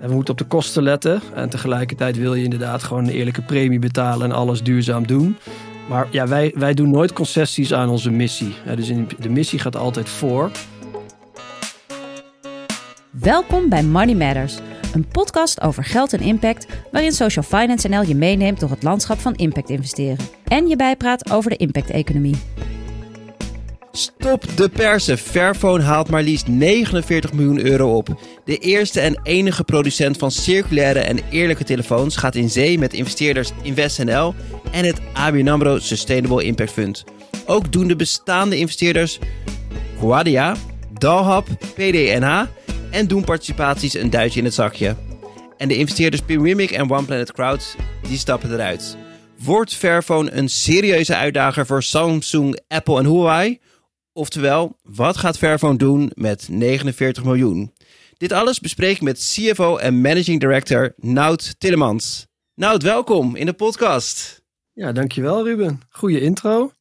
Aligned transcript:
We 0.00 0.14
moeten 0.14 0.32
op 0.32 0.38
de 0.38 0.44
kosten 0.44 0.82
letten. 0.82 1.22
En 1.34 1.48
tegelijkertijd 1.48 2.16
wil 2.16 2.34
je 2.34 2.44
inderdaad 2.44 2.82
gewoon 2.82 3.04
een 3.04 3.10
eerlijke 3.10 3.42
premie 3.42 3.78
betalen 3.78 4.30
en 4.30 4.36
alles 4.36 4.62
duurzaam 4.62 5.06
doen. 5.06 5.36
Maar 5.88 6.08
ja, 6.10 6.26
wij, 6.26 6.52
wij 6.54 6.74
doen 6.74 6.90
nooit 6.90 7.12
concessies 7.12 7.72
aan 7.72 7.88
onze 7.88 8.10
missie. 8.10 8.54
dus 8.76 8.92
de 9.18 9.28
missie 9.28 9.58
gaat 9.58 9.76
altijd 9.76 10.08
voor. 10.08 10.50
Welkom 13.10 13.68
bij 13.68 13.82
Money 13.82 14.14
Matters, 14.14 14.58
een 14.94 15.08
podcast 15.08 15.60
over 15.60 15.84
geld 15.84 16.12
en 16.12 16.20
impact, 16.20 16.66
waarin 16.92 17.12
Social 17.12 17.44
Finance 17.44 17.88
NL 17.88 18.02
je 18.02 18.14
meeneemt 18.14 18.60
door 18.60 18.70
het 18.70 18.82
landschap 18.82 19.18
van 19.18 19.34
impact 19.34 19.70
investeren 19.70 20.26
en 20.44 20.68
je 20.68 20.76
bijpraat 20.76 21.30
over 21.30 21.50
de 21.50 21.56
impact-economie. 21.56 22.36
Stop 23.92 24.44
de 24.56 24.68
persen. 24.68 25.18
Fairphone 25.18 25.82
haalt 25.82 26.08
maar 26.08 26.22
liefst 26.22 26.48
49 26.48 27.32
miljoen 27.32 27.66
euro 27.66 27.96
op. 27.96 28.20
De 28.44 28.58
eerste 28.58 29.00
en 29.00 29.20
enige 29.22 29.64
producent 29.64 30.16
van 30.16 30.30
circulaire 30.30 30.98
en 30.98 31.18
eerlijke 31.30 31.64
telefoons 31.64 32.16
gaat 32.16 32.34
in 32.34 32.50
zee 32.50 32.78
met 32.78 32.92
investeerders 32.92 33.50
InvestNL 33.62 34.34
en 34.72 34.84
het 34.84 35.00
ABN 35.12 35.48
AMRO 35.48 35.78
Sustainable 35.78 36.44
Impact 36.44 36.72
Fund. 36.72 37.04
Ook 37.46 37.72
doen 37.72 37.88
de 37.88 37.96
bestaande 37.96 38.58
investeerders 38.58 39.18
Quadia, 39.98 40.56
Dalhab, 40.98 41.46
PDNH 41.74 42.42
en 42.90 43.06
doen 43.06 43.24
participaties 43.24 43.94
een 43.94 44.10
duitje 44.10 44.38
in 44.38 44.44
het 44.44 44.54
zakje. 44.54 44.96
En 45.56 45.68
de 45.68 45.76
investeerders 45.76 46.22
Pinwimic 46.22 46.70
en 46.70 46.90
One 46.90 47.04
Planet 47.04 47.32
Crowd 47.32 47.76
die 48.08 48.18
stappen 48.18 48.52
eruit. 48.52 48.96
Wordt 49.38 49.74
Fairphone 49.74 50.32
een 50.32 50.48
serieuze 50.48 51.16
uitdager 51.16 51.66
voor 51.66 51.82
Samsung, 51.82 52.60
Apple 52.68 52.98
en 52.98 53.06
Huawei? 53.06 53.60
Oftewel, 54.18 54.76
wat 54.82 55.16
gaat 55.16 55.38
Fairphone 55.38 55.76
doen 55.76 56.12
met 56.14 56.48
49 56.50 57.24
miljoen? 57.24 57.72
Dit 58.16 58.32
alles 58.32 58.60
bespreek 58.60 58.96
ik 58.96 59.02
met 59.02 59.18
CFO 59.18 59.76
en 59.76 60.00
Managing 60.00 60.40
Director 60.40 60.92
Nout 60.96 61.54
Tillemans. 61.58 62.26
Nout, 62.54 62.82
welkom 62.82 63.36
in 63.36 63.46
de 63.46 63.52
podcast. 63.52 64.42
Ja, 64.72 64.92
dankjewel 64.92 65.44
Ruben. 65.44 65.80
Goeie 65.88 66.20
intro. 66.20 66.72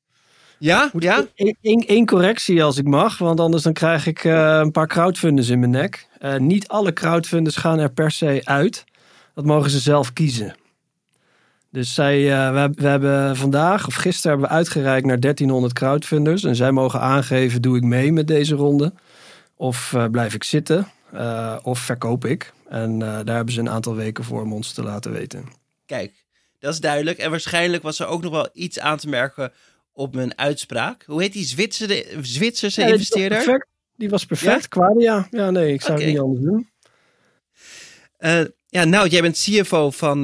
Ja? 0.60 0.90
Moet 0.94 1.04
ja? 1.04 1.26
Eén 1.62 2.06
correctie 2.06 2.64
als 2.64 2.78
ik 2.78 2.86
mag, 2.86 3.18
want 3.18 3.40
anders 3.40 3.64
dan 3.64 3.74
krijg 3.74 4.06
ik 4.06 4.24
uh, 4.24 4.58
een 4.62 4.72
paar 4.72 4.88
crowdfunders 4.88 5.50
in 5.50 5.60
mijn 5.60 5.72
nek. 5.72 6.08
Uh, 6.20 6.38
niet 6.38 6.68
alle 6.68 6.94
crowdfunders 6.94 7.56
gaan 7.56 7.80
er 7.80 7.92
per 7.92 8.12
se 8.12 8.42
uit. 8.44 8.84
Dat 9.34 9.46
mogen 9.46 9.70
ze 9.70 9.80
zelf 9.80 10.14
kiezen. 10.14 10.56
Dus 11.72 11.94
zij, 11.94 12.22
uh, 12.22 12.54
we, 12.54 12.72
we, 12.76 12.88
hebben 12.88 13.36
vandaag 13.36 13.88
of 13.88 13.94
gisteren 13.94 14.32
hebben 14.32 14.50
we 14.50 14.56
uitgereikt 14.56 15.06
naar 15.06 15.20
1300 15.20 15.74
crowdfunders. 15.74 16.44
En 16.44 16.56
zij 16.56 16.72
mogen 16.72 17.00
aangeven, 17.00 17.62
doe 17.62 17.78
ik 17.78 17.84
mee 17.84 18.12
met 18.12 18.28
deze 18.28 18.56
ronde? 18.56 18.94
Of 19.56 19.92
uh, 19.96 20.06
blijf 20.06 20.34
ik 20.34 20.44
zitten? 20.44 20.88
Uh, 21.14 21.58
of 21.64 21.80
verkoop 21.80 22.26
ik? 22.26 22.54
En 22.70 23.00
daar 23.00 23.36
hebben 23.36 23.54
ze 23.54 23.60
een 23.60 23.70
aantal 23.70 23.96
weken 23.96 24.24
voor 24.24 24.42
om 24.42 24.54
ons 24.54 24.74
te 24.74 24.84
laten 24.84 25.12
weten. 25.12 25.46
Kijk, 25.86 26.14
dat 26.60 26.74
is 26.74 26.80
duidelijk. 26.80 27.18
En 27.18 27.30
waarschijnlijk 27.30 27.84
was 27.84 28.00
er 28.00 28.08
ook 28.08 28.22
nog 28.22 28.32
wel 28.32 28.50
iets 28.54 28.80
aan 28.80 28.98
te 28.98 29.10
merken 29.10 29.52
op 29.94 30.16
mijn 30.16 30.38
uitspraak. 30.38 31.04
Hoe 31.06 31.22
heet 31.22 31.34
die 31.34 31.46
Zwitserse, 31.46 32.06
Zwitserse 32.22 32.82
ja, 32.82 32.88
investeerder? 32.88 33.38
Die 33.38 33.46
was 33.46 33.46
perfect. 33.46 33.68
Die 33.96 34.10
was 34.10 34.26
perfect. 34.26 34.62
Ja? 34.62 34.68
Quadia. 34.68 35.28
Ja, 35.32 35.52
nee, 35.52 35.74
ik 35.74 35.82
zou 35.82 35.94
okay. 35.94 36.04
het 36.04 36.14
niet 36.14 36.24
anders 36.24 36.46
doen. 36.46 36.70
Ja, 38.68 38.84
nou, 38.84 39.08
jij 39.08 39.22
bent 39.22 39.38
CFO 39.38 39.92
van, 39.92 40.22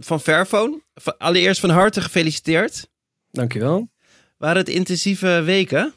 van 0.00 0.20
Fairphone. 0.20 0.80
Allereerst 1.18 1.60
van 1.60 1.70
harte 1.70 2.00
gefeliciteerd. 2.00 2.88
Dankjewel. 3.30 3.88
Waren 4.36 4.56
het 4.56 4.68
intensieve 4.68 5.42
weken? 5.44 5.94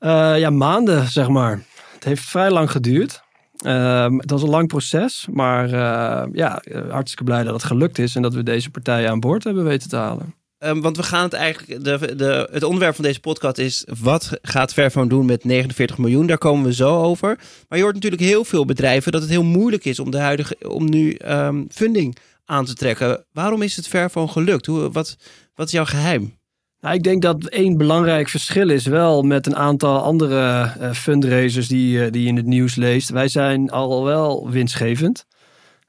Uh, 0.00 0.38
ja, 0.38 0.50
maanden, 0.50 1.08
zeg 1.08 1.28
maar. 1.28 1.62
Het 1.94 2.04
heeft 2.04 2.22
vrij 2.22 2.50
lang 2.50 2.70
geduurd. 2.70 3.22
Uh, 3.66 4.10
het 4.16 4.30
was 4.30 4.42
een 4.42 4.48
lang 4.48 4.68
proces, 4.68 5.26
maar 5.30 5.64
uh, 5.64 6.24
ja, 6.32 6.62
hartstikke 6.88 7.24
blij 7.24 7.42
dat 7.42 7.52
het 7.52 7.64
gelukt 7.64 7.98
is 7.98 8.16
en 8.16 8.22
dat 8.22 8.34
we 8.34 8.42
deze 8.42 8.70
partijen 8.70 9.10
aan 9.10 9.20
boord 9.20 9.44
hebben 9.44 9.64
weten 9.64 9.88
te 9.88 9.96
halen. 9.96 10.34
Um, 10.64 10.80
want 10.80 10.96
we 10.96 11.02
gaan 11.02 11.22
het 11.22 11.32
eigenlijk, 11.32 11.84
de, 11.84 12.16
de, 12.16 12.48
het 12.52 12.62
onderwerp 12.62 12.94
van 12.94 13.04
deze 13.04 13.20
podcast 13.20 13.58
is: 13.58 13.84
wat 14.00 14.38
gaat 14.42 14.72
Fairphone 14.72 15.08
doen 15.08 15.26
met 15.26 15.44
49 15.44 15.98
miljoen? 15.98 16.26
Daar 16.26 16.38
komen 16.38 16.64
we 16.64 16.74
zo 16.74 17.02
over. 17.02 17.38
Maar 17.68 17.78
je 17.78 17.84
hoort 17.84 17.94
natuurlijk 17.94 18.22
heel 18.22 18.44
veel 18.44 18.64
bedrijven 18.64 19.12
dat 19.12 19.20
het 19.20 19.30
heel 19.30 19.44
moeilijk 19.44 19.84
is 19.84 19.98
om, 19.98 20.10
de 20.10 20.18
huidige, 20.18 20.56
om 20.68 20.90
nu 20.90 21.16
um, 21.26 21.66
funding 21.70 22.16
aan 22.44 22.64
te 22.64 22.74
trekken. 22.74 23.24
Waarom 23.32 23.62
is 23.62 23.76
het 23.76 23.88
Fairphone 23.88 24.28
gelukt? 24.28 24.66
Hoe, 24.66 24.90
wat, 24.90 25.16
wat 25.54 25.66
is 25.66 25.72
jouw 25.72 25.84
geheim? 25.84 26.38
Nou, 26.80 26.94
ik 26.94 27.02
denk 27.02 27.22
dat 27.22 27.44
één 27.44 27.76
belangrijk 27.76 28.28
verschil 28.28 28.70
is 28.70 28.86
wel 28.86 29.22
met 29.22 29.46
een 29.46 29.56
aantal 29.56 30.02
andere 30.02 30.72
uh, 30.80 30.92
fundraisers 30.92 31.68
die, 31.68 31.98
uh, 31.98 32.10
die 32.10 32.22
je 32.22 32.28
in 32.28 32.36
het 32.36 32.46
nieuws 32.46 32.74
leest. 32.74 33.10
Wij 33.10 33.28
zijn 33.28 33.70
al 33.70 34.04
wel 34.04 34.50
winstgevend. 34.50 35.24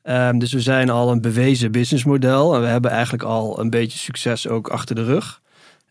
Um, 0.10 0.40
dus 0.40 0.54
we 0.54 0.60
zijn 0.60 0.90
al 0.90 1.12
een 1.12 1.22
bewezen 1.22 1.72
businessmodel 1.72 2.56
en 2.56 2.62
we 2.62 2.68
hebben 2.68 2.92
eigenlijk 2.92 3.24
al 3.24 3.60
een 3.60 3.70
beetje 3.70 3.98
succes 3.98 4.48
ook 4.48 4.68
achter 4.68 4.96
de 4.96 5.04
rug. 5.04 5.42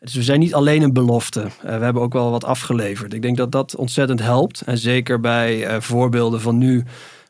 Dus 0.00 0.14
we 0.14 0.22
zijn 0.22 0.40
niet 0.40 0.54
alleen 0.54 0.82
een 0.82 0.92
belofte. 0.92 1.40
Uh, 1.40 1.46
we 1.60 1.84
hebben 1.84 2.02
ook 2.02 2.12
wel 2.12 2.30
wat 2.30 2.44
afgeleverd. 2.44 3.12
Ik 3.12 3.22
denk 3.22 3.36
dat 3.36 3.52
dat 3.52 3.76
ontzettend 3.76 4.20
helpt. 4.20 4.60
En 4.60 4.78
zeker 4.78 5.20
bij 5.20 5.80
voorbeelden 5.80 6.40
van 6.40 6.58
nu 6.58 6.84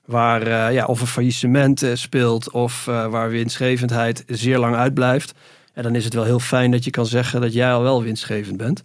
waar 0.05 0.47
uh, 0.47 0.73
ja, 0.73 0.85
of 0.85 1.01
een 1.01 1.07
faillissement 1.07 1.87
speelt 1.93 2.51
of 2.51 2.85
waar 2.85 3.31
winstgevendheid 3.31 4.25
zeer 4.27 4.59
lang 4.59 4.75
uitblijft. 4.75 5.35
En 5.73 5.83
dan 5.83 5.95
is 5.95 6.05
het 6.05 6.15
wel 6.15 6.25
heel 6.25 6.41
fijn 6.41 6.71
dat 6.71 6.85
je 6.85 6.91
kan 6.91 7.07
zeggen 7.07 7.41
dat 7.41 7.53
jij 7.53 7.73
al 7.73 7.83
wel 7.83 8.03
winstgevend 8.03 8.57
bent. 8.57 8.85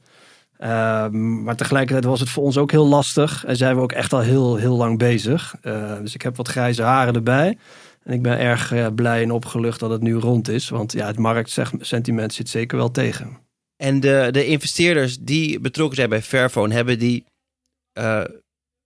Ehm, 0.57 1.43
maar 1.43 1.55
tegelijkertijd 1.55 2.05
was 2.05 2.19
het 2.19 2.29
voor 2.29 2.43
ons 2.43 2.57
ook 2.57 2.71
heel 2.71 2.87
lastig 2.87 3.45
en 3.45 3.55
zijn 3.55 3.75
we 3.75 3.81
ook 3.81 3.91
echt 3.91 4.13
al 4.13 4.19
heel, 4.19 4.55
heel 4.55 4.75
lang 4.75 4.97
bezig. 4.97 5.55
dus 6.01 6.13
ik 6.13 6.21
heb 6.21 6.37
wat 6.37 6.47
grijze 6.47 6.83
haren 6.83 7.15
erbij. 7.15 7.57
En 8.03 8.13
ik 8.13 8.21
ben 8.21 8.39
erg 8.39 8.93
blij 8.95 9.23
en 9.23 9.31
opgelucht 9.31 9.79
dat 9.79 9.89
het 9.89 10.01
nu 10.01 10.13
rond 10.13 10.47
is. 10.47 10.69
Want 10.69 10.91
ja, 10.91 11.07
het 11.07 11.17
marktsentiment 11.17 12.33
zit 12.33 12.49
zeker 12.49 12.77
wel 12.77 12.91
tegen. 12.91 13.37
En 13.75 13.99
de, 13.99 14.27
de 14.31 14.45
investeerders 14.45 15.17
die 15.19 15.59
betrokken 15.59 15.95
zijn 15.95 16.09
bij 16.09 16.21
Fairphone, 16.21 16.73
hebben 16.73 16.99
die 16.99 17.25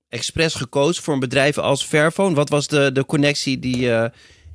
expres 0.10 0.54
gekozen 0.54 1.04
voor 1.04 1.14
een 1.14 1.20
bedrijf 1.20 1.58
als 1.58 1.84
Fairphone? 1.84 2.36
Wat 2.36 2.50
was 2.50 2.68
de, 2.68 2.92
de 2.92 3.06
connectie 3.06 3.60
die, 3.60 3.78
uh, 3.78 4.06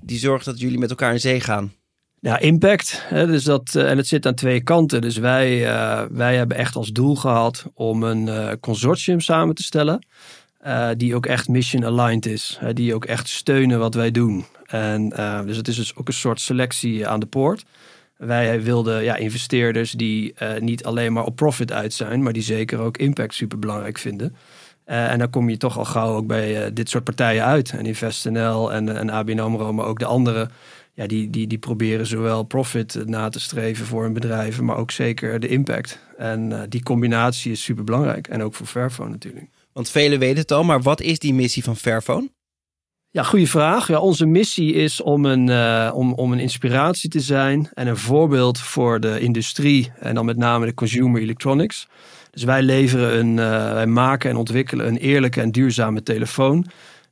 die 0.00 0.18
zorgt 0.18 0.44
dat 0.44 0.60
jullie 0.60 0.78
met 0.78 0.90
elkaar 0.90 1.12
in 1.12 1.20
zee 1.20 1.40
gaan? 1.40 1.72
Ja, 2.20 2.38
impact. 2.38 3.02
Hè, 3.04 3.26
dus 3.26 3.44
dat, 3.44 3.74
uh, 3.76 3.90
en 3.90 3.96
het 3.96 4.06
zit 4.06 4.26
aan 4.26 4.34
twee 4.34 4.62
kanten. 4.62 5.00
Dus 5.00 5.16
wij, 5.16 5.60
uh, 5.60 6.02
wij 6.10 6.36
hebben 6.36 6.56
echt 6.56 6.76
als 6.76 6.92
doel 6.92 7.16
gehad 7.16 7.64
om 7.74 8.02
een 8.02 8.60
consortium 8.60 9.20
samen 9.20 9.54
te 9.54 9.62
stellen. 9.62 10.06
Die 10.96 11.14
ook 11.14 11.26
echt 11.26 11.48
mission 11.48 11.84
aligned 11.84 12.26
is. 12.26 12.58
Die 12.72 12.94
ook 12.94 13.04
echt 13.04 13.28
steunen 13.28 13.78
wat 13.78 13.94
wij 13.94 14.10
doen. 14.10 14.44
En, 14.66 15.08
dus 15.46 15.56
het 15.56 15.68
is 15.68 15.76
dus 15.76 15.96
ook 15.96 16.08
een 16.08 16.14
soort 16.14 16.40
selectie 16.40 17.06
aan 17.06 17.20
de 17.20 17.26
poort. 17.26 17.64
Wij 18.16 18.62
wilden 18.62 19.02
ja, 19.02 19.16
investeerders 19.16 19.92
die 19.92 20.34
niet 20.58 20.84
alleen 20.84 21.12
maar 21.12 21.24
op 21.24 21.36
profit 21.36 21.72
uit 21.72 21.92
zijn, 21.92 22.22
maar 22.22 22.32
die 22.32 22.42
zeker 22.42 22.78
ook 22.78 22.96
impact 22.96 23.34
super 23.34 23.58
belangrijk 23.58 23.98
vinden. 23.98 24.36
En 24.84 25.18
dan 25.18 25.30
kom 25.30 25.48
je 25.48 25.56
toch 25.56 25.78
al 25.78 25.84
gauw 25.84 26.14
ook 26.14 26.26
bij 26.26 26.72
dit 26.72 26.88
soort 26.88 27.04
partijen 27.04 27.44
uit. 27.44 27.70
En 27.70 27.86
InvestNL 27.86 28.72
en, 28.72 28.96
en 28.96 29.10
ABN 29.10 29.38
AMRO, 29.38 29.72
maar 29.72 29.86
ook 29.86 29.98
de 29.98 30.04
andere. 30.04 30.48
Ja, 30.94 31.06
die, 31.06 31.30
die, 31.30 31.46
die 31.46 31.58
proberen 31.58 32.06
zowel 32.06 32.42
profit 32.42 33.02
na 33.06 33.28
te 33.28 33.40
streven 33.40 33.86
voor 33.86 34.02
hun 34.02 34.12
bedrijven, 34.12 34.64
maar 34.64 34.76
ook 34.76 34.90
zeker 34.90 35.40
de 35.40 35.48
impact. 35.48 35.98
En 36.18 36.66
die 36.68 36.82
combinatie 36.82 37.52
is 37.52 37.62
super 37.62 37.84
belangrijk. 37.84 38.28
En 38.28 38.42
ook 38.42 38.54
voor 38.54 38.66
Fairphone 38.66 39.10
natuurlijk. 39.10 39.46
Want 39.72 39.90
velen 39.90 40.18
weten 40.18 40.38
het 40.38 40.52
al, 40.52 40.64
maar 40.64 40.82
wat 40.82 41.00
is 41.00 41.18
die 41.18 41.34
missie 41.34 41.64
van 41.64 41.76
Fairphone? 41.76 42.30
Ja, 43.10 43.22
goede 43.22 43.46
vraag. 43.46 43.88
Ja, 43.88 43.98
onze 43.98 44.26
missie 44.26 44.72
is 44.72 45.00
om 45.00 45.24
een, 45.24 45.92
om, 45.92 46.12
om 46.12 46.32
een 46.32 46.38
inspiratie 46.38 47.10
te 47.10 47.20
zijn 47.20 47.70
en 47.74 47.86
een 47.86 47.96
voorbeeld 47.96 48.58
voor 48.58 49.00
de 49.00 49.20
industrie. 49.20 49.92
En 49.98 50.14
dan 50.14 50.24
met 50.24 50.36
name 50.36 50.66
de 50.66 50.74
consumer 50.74 51.20
electronics. 51.20 51.88
Dus 52.32 52.44
wij 52.44 52.62
leveren 52.62 53.18
een, 53.18 53.30
uh, 53.30 53.72
wij 53.72 53.86
maken 53.86 54.30
en 54.30 54.36
ontwikkelen 54.36 54.86
een 54.86 54.96
eerlijke 54.96 55.40
en 55.40 55.50
duurzame 55.50 56.02
telefoon. 56.02 56.66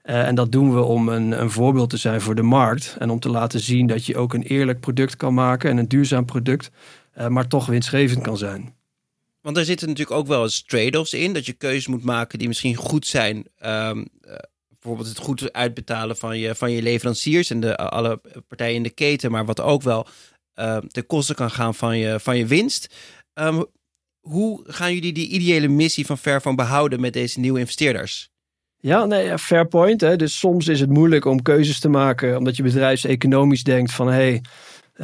Uh, 0.04 0.26
en 0.26 0.34
dat 0.34 0.52
doen 0.52 0.74
we 0.74 0.82
om 0.82 1.08
een, 1.08 1.40
een, 1.40 1.50
voorbeeld 1.50 1.90
te 1.90 1.96
zijn 1.96 2.20
voor 2.20 2.34
de 2.34 2.42
markt. 2.42 2.96
En 2.98 3.10
om 3.10 3.20
te 3.20 3.28
laten 3.28 3.60
zien 3.60 3.86
dat 3.86 4.06
je 4.06 4.16
ook 4.16 4.34
een 4.34 4.42
eerlijk 4.42 4.80
product 4.80 5.16
kan 5.16 5.34
maken 5.34 5.70
en 5.70 5.76
een 5.76 5.88
duurzaam 5.88 6.24
product, 6.24 6.70
maar 7.28 7.46
toch 7.46 7.66
winstgevend 7.66 8.22
kan 8.22 8.36
zijn. 8.36 8.74
Want 9.40 9.56
er 9.56 9.64
zitten 9.64 9.88
natuurlijk 9.88 10.16
ook 10.16 10.26
wel 10.26 10.42
eens 10.42 10.62
trade-offs 10.62 11.12
in. 11.12 11.32
Dat 11.32 11.46
je 11.46 11.52
keuzes 11.52 11.86
moet 11.86 12.04
maken 12.04 12.38
die 12.38 12.48
misschien 12.48 12.74
goed 12.74 13.06
zijn. 13.06 13.36
Um, 13.64 14.08
bijvoorbeeld 14.68 15.08
het 15.08 15.18
goed 15.18 15.52
uitbetalen 15.52 16.16
van 16.16 16.38
je, 16.38 16.54
van 16.54 16.72
je 16.72 16.82
leveranciers 16.82 17.50
en 17.50 17.60
de, 17.60 17.76
alle 17.76 18.20
partijen 18.48 18.76
in 18.76 18.82
de 18.82 18.90
keten. 18.90 19.30
Maar 19.30 19.44
wat 19.44 19.60
ook 19.60 19.82
wel 19.82 20.06
ten 20.88 21.06
koste 21.06 21.34
kan 21.34 21.50
gaan 21.50 21.74
van 21.74 21.98
je, 21.98 22.20
van 22.20 22.36
je 22.36 22.46
winst. 22.46 22.94
Um, 23.34 23.64
hoe 24.20 24.64
gaan 24.66 24.94
jullie 24.94 25.12
die 25.12 25.28
ideale 25.28 25.68
missie 25.68 26.06
van 26.06 26.18
Fairphone 26.18 26.56
behouden 26.56 27.00
met 27.00 27.12
deze 27.12 27.40
nieuwe 27.40 27.58
investeerders? 27.58 28.28
Ja, 28.76 29.04
nee, 29.04 29.38
fair 29.38 29.68
point. 29.68 30.00
Hè. 30.00 30.16
Dus 30.16 30.38
soms 30.38 30.68
is 30.68 30.80
het 30.80 30.90
moeilijk 30.90 31.24
om 31.24 31.42
keuzes 31.42 31.80
te 31.80 31.88
maken, 31.88 32.36
omdat 32.36 32.56
je 32.56 32.62
bedrijfseconomisch 32.62 33.62
denkt 33.62 33.92
van 33.92 34.06
hé, 34.06 34.12
hey, 34.12 34.42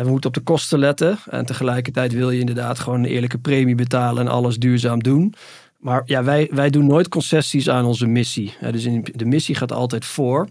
we 0.05 0.11
moeten 0.11 0.29
op 0.31 0.35
de 0.35 0.41
kosten 0.41 0.79
letten. 0.79 1.19
En 1.31 1.47
tegelijkertijd 1.47 2.13
wil 2.13 2.31
je 2.31 2.41
inderdaad 2.41 2.79
gewoon 2.79 2.99
een 2.99 3.11
eerlijke 3.11 3.39
premie 3.39 3.75
betalen 3.75 4.27
en 4.27 4.33
alles 4.33 4.59
duurzaam 4.59 5.03
doen. 5.03 5.35
Maar 5.79 6.03
ja, 6.05 6.25
wij, 6.25 6.49
wij 6.53 6.71
doen 6.71 6.87
nooit 6.87 7.09
concessies 7.09 7.69
aan 7.69 7.85
onze 7.85 8.07
missie. 8.07 8.55
dus 8.71 8.89
de 9.15 9.25
missie 9.25 9.55
gaat 9.55 9.73
altijd 9.73 10.05
voor. 10.05 10.49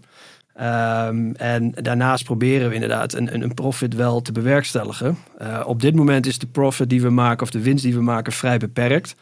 Um, 0.60 1.34
en 1.34 1.72
daarnaast 1.82 2.24
proberen 2.24 2.68
we 2.68 2.74
inderdaad 2.74 3.12
een, 3.12 3.42
een 3.42 3.54
profit 3.54 3.94
wel 3.94 4.22
te 4.22 4.32
bewerkstelligen. 4.32 5.18
Uh, 5.42 5.62
op 5.66 5.80
dit 5.80 5.94
moment 5.94 6.26
is 6.26 6.38
de 6.38 6.46
profit 6.46 6.90
die 6.90 7.02
we 7.02 7.10
maken 7.10 7.42
of 7.42 7.50
de 7.50 7.62
winst 7.62 7.84
die 7.84 7.94
we 7.94 8.02
maken 8.02 8.32
vrij 8.32 8.58
beperkt. 8.58 9.14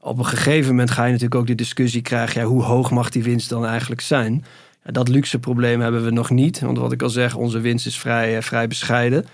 Op 0.00 0.18
een 0.18 0.26
gegeven 0.26 0.70
moment 0.70 0.90
ga 0.90 1.04
je 1.04 1.12
natuurlijk 1.12 1.40
ook 1.40 1.46
de 1.46 1.54
discussie 1.54 2.02
krijgen: 2.02 2.40
ja, 2.40 2.46
hoe 2.46 2.62
hoog 2.62 2.90
mag 2.90 3.10
die 3.10 3.22
winst 3.22 3.48
dan 3.48 3.66
eigenlijk 3.66 4.00
zijn? 4.00 4.44
Dat 4.82 5.08
luxe 5.08 5.38
probleem 5.38 5.80
hebben 5.80 6.04
we 6.04 6.10
nog 6.10 6.30
niet. 6.30 6.60
Want 6.60 6.78
wat 6.78 6.92
ik 6.92 7.02
al 7.02 7.08
zeg, 7.08 7.34
onze 7.34 7.60
winst 7.60 7.86
is 7.86 7.98
vrij, 7.98 8.36
uh, 8.36 8.42
vrij 8.42 8.68
bescheiden. 8.68 9.26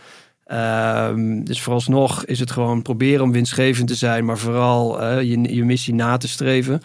Um, 0.53 1.45
dus 1.45 1.63
vooralsnog 1.63 2.25
is 2.25 2.41
het 2.41 2.51
gewoon 2.51 2.83
proberen 2.83 3.25
om 3.25 3.33
winstgevend 3.33 3.89
te 3.89 3.95
zijn, 3.95 4.25
maar 4.25 4.39
vooral 4.39 5.03
uh, 5.03 5.23
je, 5.23 5.55
je 5.55 5.65
missie 5.65 5.95
na 5.95 6.17
te 6.17 6.29
streven. 6.29 6.83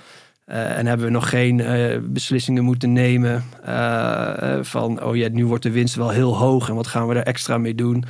Uh, 0.48 0.78
en 0.78 0.86
hebben 0.86 1.06
we 1.06 1.12
nog 1.12 1.30
geen 1.30 1.60
uh, 1.60 1.98
beslissingen 2.04 2.64
moeten 2.64 2.94
nemen 2.94 3.44
van, 4.62 5.04
oh 5.04 5.16
ja, 5.16 5.30
nu 5.30 5.46
wordt 5.46 5.64
de 5.64 5.72
winst 5.72 5.96
wel 5.96 6.10
heel 6.10 6.38
hoog 6.38 6.70
en 6.70 6.76
wat 6.76 6.88
gaan 6.88 7.08
we 7.08 7.16
er 7.16 7.26
extra 7.26 7.58
mee 7.58 7.76
doen? 7.76 8.04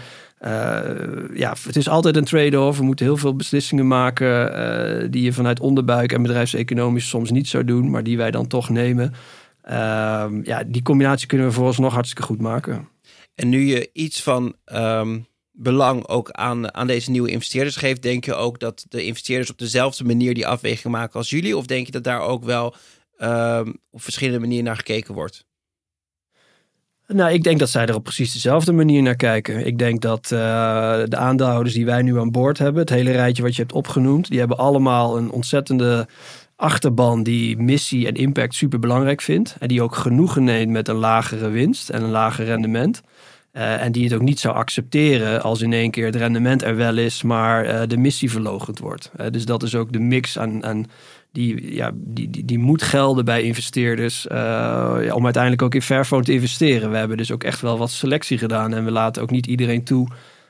ja, 1.33 1.55
het 1.65 1.75
is 1.75 1.89
altijd 1.89 2.15
een 2.15 2.23
trade-off. 2.23 2.77
We 2.77 2.83
moeten 2.83 3.05
heel 3.05 3.17
veel 3.17 3.35
beslissingen 3.35 3.87
maken 3.87 5.11
die 5.11 5.23
je 5.23 5.33
vanuit 5.33 5.59
onderbuik 5.59 6.11
en 6.11 6.21
bedrijfseconomisch 6.21 7.07
soms 7.07 7.31
niet 7.31 7.47
zou 7.47 7.63
doen, 7.63 7.89
maar 7.89 8.03
die 8.03 8.17
wij 8.17 8.31
dan 8.31 8.47
toch 8.47 8.69
nemen. 8.69 9.13
Ehm, 9.61 10.41
ja, 10.43 10.63
die 10.67 10.81
combinatie 10.81 11.27
kunnen 11.27 11.47
we 11.47 11.53
vooralsnog 11.53 11.93
hartstikke 11.93 12.23
goed 12.23 12.41
maken. 12.41 12.87
En 13.35 13.49
nu 13.49 13.65
je 13.65 13.89
iets 13.93 14.23
van 14.23 14.55
um 14.73 15.25
belang 15.55 16.07
ook 16.07 16.31
aan, 16.31 16.73
aan 16.73 16.87
deze 16.87 17.11
nieuwe 17.11 17.29
investeerders 17.29 17.75
geeft, 17.75 18.01
denk 18.01 18.25
je 18.25 18.33
ook 18.33 18.59
dat 18.59 18.85
de 18.89 19.03
investeerders 19.03 19.51
op 19.51 19.57
dezelfde 19.57 20.03
manier 20.03 20.33
die 20.33 20.47
afweging 20.47 20.93
maken 20.93 21.15
als 21.15 21.29
jullie? 21.29 21.57
Of 21.57 21.65
denk 21.65 21.85
je 21.85 21.91
dat 21.91 22.03
daar 22.03 22.21
ook 22.21 22.43
wel 22.43 22.75
um, 23.19 23.77
op 23.91 24.01
verschillende 24.01 24.39
manieren 24.39 24.65
naar 24.65 24.75
gekeken 24.75 25.13
wordt? 25.13 25.45
Nou, 27.07 27.31
ik 27.31 27.43
denk 27.43 27.59
dat 27.59 27.69
zij 27.69 27.85
er 27.85 27.95
op 27.95 28.03
precies 28.03 28.33
dezelfde 28.33 28.71
manier 28.71 29.01
naar 29.01 29.15
kijken. 29.15 29.65
Ik 29.65 29.77
denk 29.77 30.01
dat 30.01 30.31
uh, 30.33 30.39
de 31.05 31.17
aandeelhouders 31.17 31.75
die 31.75 31.85
wij 31.85 32.01
nu 32.01 32.19
aan 32.19 32.31
boord 32.31 32.57
hebben, 32.57 32.81
het 32.81 32.89
hele 32.89 33.11
rijtje 33.11 33.43
wat 33.43 33.55
je 33.55 33.61
hebt 33.61 33.73
opgenoemd, 33.73 34.27
die 34.29 34.39
hebben 34.39 34.57
allemaal 34.57 35.17
een 35.17 35.31
ontzettende 35.31 36.07
achterban 36.55 37.23
die 37.23 37.57
missie 37.57 38.07
en 38.07 38.13
impact 38.13 38.55
super 38.55 38.79
belangrijk 38.79 39.21
vindt. 39.21 39.55
En 39.59 39.67
die 39.67 39.81
ook 39.81 39.95
genoegen 39.95 40.43
neemt 40.43 40.71
met 40.71 40.87
een 40.87 40.95
lagere 40.95 41.49
winst 41.49 41.89
en 41.89 42.03
een 42.03 42.09
lager 42.09 42.45
rendement. 42.45 43.01
Uh, 43.57 43.81
en 43.81 43.91
die 43.91 44.03
het 44.03 44.13
ook 44.13 44.21
niet 44.21 44.39
zou 44.39 44.55
accepteren 44.55 45.41
als 45.41 45.61
in 45.61 45.73
één 45.73 45.91
keer 45.91 46.05
het 46.05 46.15
rendement 46.15 46.63
er 46.63 46.75
wel 46.75 46.97
is, 46.97 47.23
maar 47.23 47.65
uh, 47.65 47.81
de 47.87 47.97
missie 47.97 48.31
verlogend 48.31 48.79
wordt. 48.79 49.11
Uh, 49.19 49.25
dus 49.31 49.45
dat 49.45 49.63
is 49.63 49.75
ook 49.75 49.91
de 49.91 49.99
mix 49.99 50.39
aan, 50.39 50.65
aan 50.65 50.85
die, 51.31 51.75
ja, 51.75 51.91
die, 51.93 52.29
die, 52.29 52.45
die 52.45 52.59
moet 52.59 52.81
gelden 52.81 53.25
bij 53.25 53.41
investeerders 53.41 54.25
ja, 54.29 55.13
om 55.13 55.23
uiteindelijk 55.23 55.61
ook 55.61 55.75
in 55.75 55.81
Fairphone 55.81 56.23
te 56.23 56.33
investeren. 56.33 56.91
We 56.91 56.97
hebben 56.97 57.17
dus 57.17 57.31
ook 57.31 57.43
echt 57.43 57.61
wel 57.61 57.77
wat 57.77 57.91
selectie 57.91 58.37
gedaan 58.37 58.73
en 58.73 58.85
we 58.85 58.91
laten 58.91 59.21
ook 59.21 59.31
niet 59.31 59.45
iedereen 59.45 59.83
toe 59.83 60.07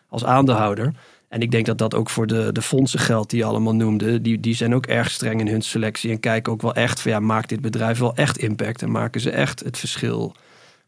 als 0.10 0.26
aandeelhouder. 0.26 0.94
En 1.30 1.42
ik 1.42 1.52
denk 1.52 1.66
dat 1.66 1.78
dat 1.78 1.96
ook 1.96 2.10
voor 2.10 2.28
de, 2.28 2.52
de 2.52 2.62
fondsen 2.62 3.00
geldt 3.00 3.30
die 3.30 3.40
je 3.40 3.46
allemaal 3.46 3.76
noemde. 3.76 4.22
Die, 4.22 4.40
die 4.40 4.56
zijn 4.56 4.76
ook 4.76 4.86
erg 4.86 5.12
streng 5.12 5.40
in 5.40 5.48
hun 5.48 5.62
selectie 5.62 6.12
en 6.12 6.20
kijken 6.20 6.54
ook 6.54 6.62
wel 6.62 6.74
echt 6.74 7.02
van 7.02 7.12
ja, 7.12 7.20
maakt 7.20 7.50
dit 7.50 7.62
bedrijf 7.62 8.00
wel 8.00 8.16
echt 8.16 8.38
impact 8.38 8.82
en 8.82 8.92
maken 8.92 9.22
ze 9.22 9.30
echt 9.30 9.60
het 9.60 9.78
verschil 9.78 10.36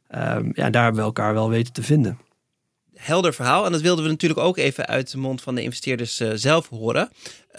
um, 0.09 0.51
ja, 0.54 0.69
daar 0.69 0.83
hebben 0.83 1.01
we 1.01 1.07
elkaar 1.07 1.33
wel 1.33 1.50
weten 1.50 1.74
te 1.74 1.83
vinden. 1.83 2.19
Helder 2.94 3.33
verhaal. 3.33 3.65
En 3.65 3.71
dat 3.71 3.81
wilden 3.81 4.04
we 4.04 4.09
natuurlijk 4.09 4.39
ook 4.39 4.57
even 4.57 4.88
uit 4.88 5.12
de 5.12 5.18
mond 5.18 5.42
van 5.42 5.56
de 5.56 5.62
investeerders 5.62 6.21
uh, 6.21 6.30
zelf 6.33 6.69
horen. 6.69 7.09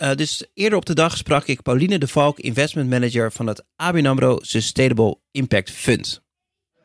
Uh, 0.03 0.15
dus 0.15 0.47
eerder 0.55 0.79
op 0.79 0.87
de 0.87 0.95
dag 0.95 1.17
sprak 1.17 1.47
ik 1.47 1.63
Pauline 1.63 1.99
de 1.99 2.09
Valk, 2.09 2.39
investment 2.39 2.91
manager 2.91 3.33
van 3.33 3.47
het 3.47 3.65
ABN 3.77 4.07
AMRO 4.07 4.39
Sustainable 4.41 5.19
Impact 5.31 5.71
Fund. 5.71 6.23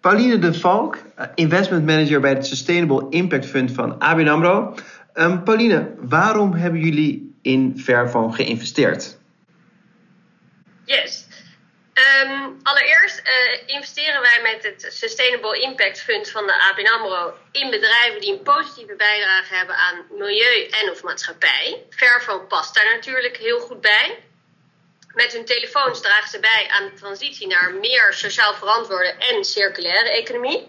Pauline 0.01 0.39
de 0.39 0.53
Valk, 0.53 0.97
eh, 1.15 1.27
investment 1.35 1.85
manager 1.85 2.19
bij 2.19 2.33
het 2.33 2.45
Sustainable 2.45 3.05
Impact 3.09 3.45
Fund 3.45 3.71
van 3.71 3.99
ABN 3.99 4.27
AMRO. 4.27 4.75
Um, 5.13 5.43
Pauline, 5.43 5.93
waarom 6.01 6.53
hebben 6.53 6.79
jullie 6.79 7.35
in 7.41 7.79
Fairphone 7.79 8.33
geïnvesteerd? 8.33 9.17
Yes, 10.85 11.22
Um, 12.03 12.59
allereerst 12.63 13.21
uh, 13.23 13.75
investeren 13.75 14.21
wij 14.21 14.39
met 14.41 14.63
het 14.63 14.93
Sustainable 14.93 15.59
Impact 15.59 16.01
Fund 16.01 16.29
van 16.29 16.45
de 16.45 16.61
ABN 16.61 16.87
AMRO 16.87 17.33
in 17.51 17.69
bedrijven 17.69 18.21
die 18.21 18.31
een 18.31 18.41
positieve 18.41 18.95
bijdrage 18.95 19.55
hebben 19.55 19.75
aan 19.75 20.05
milieu 20.09 20.67
en 20.69 20.91
of 20.91 21.03
maatschappij. 21.03 21.85
Fairphone 21.89 22.43
past 22.43 22.75
daar 22.75 22.93
natuurlijk 22.95 23.37
heel 23.37 23.59
goed 23.59 23.81
bij. 23.81 24.19
Met 25.13 25.33
hun 25.33 25.45
telefoons 25.45 26.01
dragen 26.01 26.29
ze 26.29 26.39
bij 26.39 26.67
aan 26.69 26.85
de 26.85 26.93
transitie 26.93 27.47
naar 27.47 27.73
meer 27.73 28.13
sociaal 28.13 28.53
verantwoorde 28.53 29.13
en 29.13 29.43
circulaire 29.43 30.09
economie. 30.09 30.67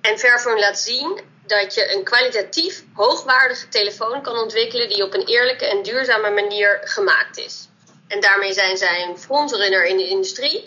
En 0.00 0.18
Fairphone 0.18 0.60
laat 0.60 0.78
zien 0.78 1.20
dat 1.46 1.74
je 1.74 1.94
een 1.94 2.04
kwalitatief 2.04 2.82
hoogwaardige 2.94 3.68
telefoon 3.68 4.22
kan 4.22 4.36
ontwikkelen 4.36 4.88
die 4.88 5.04
op 5.04 5.14
een 5.14 5.26
eerlijke 5.26 5.66
en 5.66 5.82
duurzame 5.82 6.30
manier 6.30 6.80
gemaakt 6.84 7.38
is. 7.38 7.68
En 8.12 8.20
daarmee 8.20 8.52
zijn 8.52 8.76
zij 8.76 9.06
een 9.08 9.18
frontrunner 9.18 9.84
in 9.84 9.96
de 9.96 10.08
industrie 10.08 10.64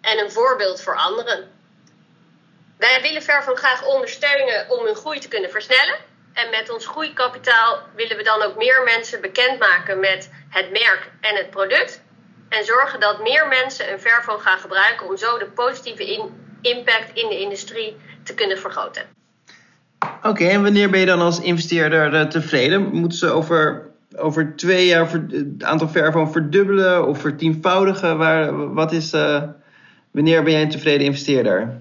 en 0.00 0.18
een 0.18 0.30
voorbeeld 0.30 0.82
voor 0.82 0.96
anderen. 0.96 1.48
Wij 2.76 2.98
willen 3.02 3.22
Fairphone 3.22 3.56
graag 3.56 3.86
ondersteunen 3.86 4.70
om 4.70 4.84
hun 4.84 4.94
groei 4.94 5.18
te 5.18 5.28
kunnen 5.28 5.50
versnellen. 5.50 5.96
En 6.32 6.50
met 6.50 6.70
ons 6.70 6.86
groeikapitaal 6.86 7.78
willen 7.94 8.16
we 8.16 8.22
dan 8.22 8.42
ook 8.42 8.56
meer 8.56 8.82
mensen 8.84 9.20
bekendmaken 9.20 10.00
met 10.00 10.30
het 10.48 10.70
merk 10.70 11.10
en 11.20 11.36
het 11.36 11.50
product. 11.50 12.02
En 12.48 12.64
zorgen 12.64 13.00
dat 13.00 13.22
meer 13.22 13.66
een 13.66 14.00
Fairphone 14.00 14.38
gaan 14.38 14.58
gebruiken 14.58 15.06
om 15.06 15.16
zo 15.16 15.38
de 15.38 15.46
positieve 15.46 16.30
impact 16.60 17.10
in 17.14 17.28
de 17.28 17.38
industrie 17.38 17.96
te 18.24 18.34
kunnen 18.34 18.58
vergroten. 18.58 19.02
Oké, 20.22 20.48
en 20.48 20.62
wanneer 20.62 20.90
ben 20.90 21.00
je 21.00 21.06
dan 21.06 21.20
als 21.20 21.40
investeerder 21.40 22.14
eh, 22.14 22.26
tevreden? 22.26 22.82
Moeten 22.82 23.18
ze 23.18 23.30
over 23.30 23.87
over 24.18 24.56
twee 24.56 24.86
jaar 24.86 25.10
het 25.10 25.62
aantal 25.62 25.88
Fairphone 25.88 26.30
verdubbelen 26.30 27.06
of 27.06 27.20
vertienvoudigen? 27.20 28.18
Waar, 28.18 28.74
wat 28.74 28.92
is, 28.92 29.12
uh, 29.12 29.42
wanneer 30.10 30.42
ben 30.42 30.52
jij 30.52 30.62
een 30.62 30.70
tevreden 30.70 31.06
investeerder? 31.06 31.80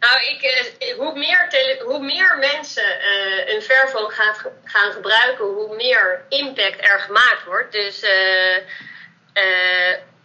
Nou, 0.00 0.16
ik, 0.20 0.42
uh, 0.42 0.94
hoe, 0.98 1.18
meer 1.18 1.48
hoe 1.84 2.04
meer 2.04 2.36
mensen 2.40 2.82
uh, 2.84 3.54
een 3.54 3.62
Fairphone 3.62 4.10
gaat, 4.10 4.50
gaan 4.64 4.92
gebruiken, 4.92 5.44
hoe 5.44 5.76
meer 5.76 6.24
impact 6.28 6.80
er 6.80 7.00
gemaakt 7.00 7.44
wordt. 7.46 7.72
Dus 7.72 8.04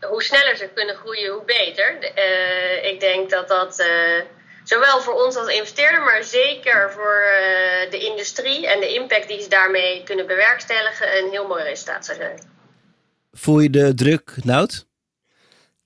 hoe 0.01 0.23
sneller 0.23 0.55
ze 0.55 0.69
kunnen 0.73 0.95
groeien, 0.95 1.31
hoe 1.31 1.43
beter. 1.45 1.97
ik 2.83 2.99
denk 2.99 3.29
dat 3.29 3.47
dat 3.47 3.85
zowel 4.73 5.01
voor 5.01 5.25
ons 5.25 5.35
als 5.35 5.47
investeerder, 5.47 6.01
maar 6.01 6.23
zeker 6.23 6.91
voor 6.95 7.19
uh, 7.23 7.91
de 7.91 7.99
industrie 8.09 8.67
en 8.67 8.79
de 8.79 8.93
impact 8.93 9.27
die 9.27 9.41
ze 9.41 9.49
daarmee 9.49 10.03
kunnen 10.03 10.27
bewerkstelligen, 10.27 11.07
een 11.17 11.31
heel 11.31 11.47
mooi 11.47 11.63
resultaat 11.63 12.05
zou 12.05 12.17
zijn. 12.17 12.39
Voel 13.31 13.59
je 13.59 13.69
de 13.69 13.93
druk, 13.93 14.35
Nout? 14.43 14.85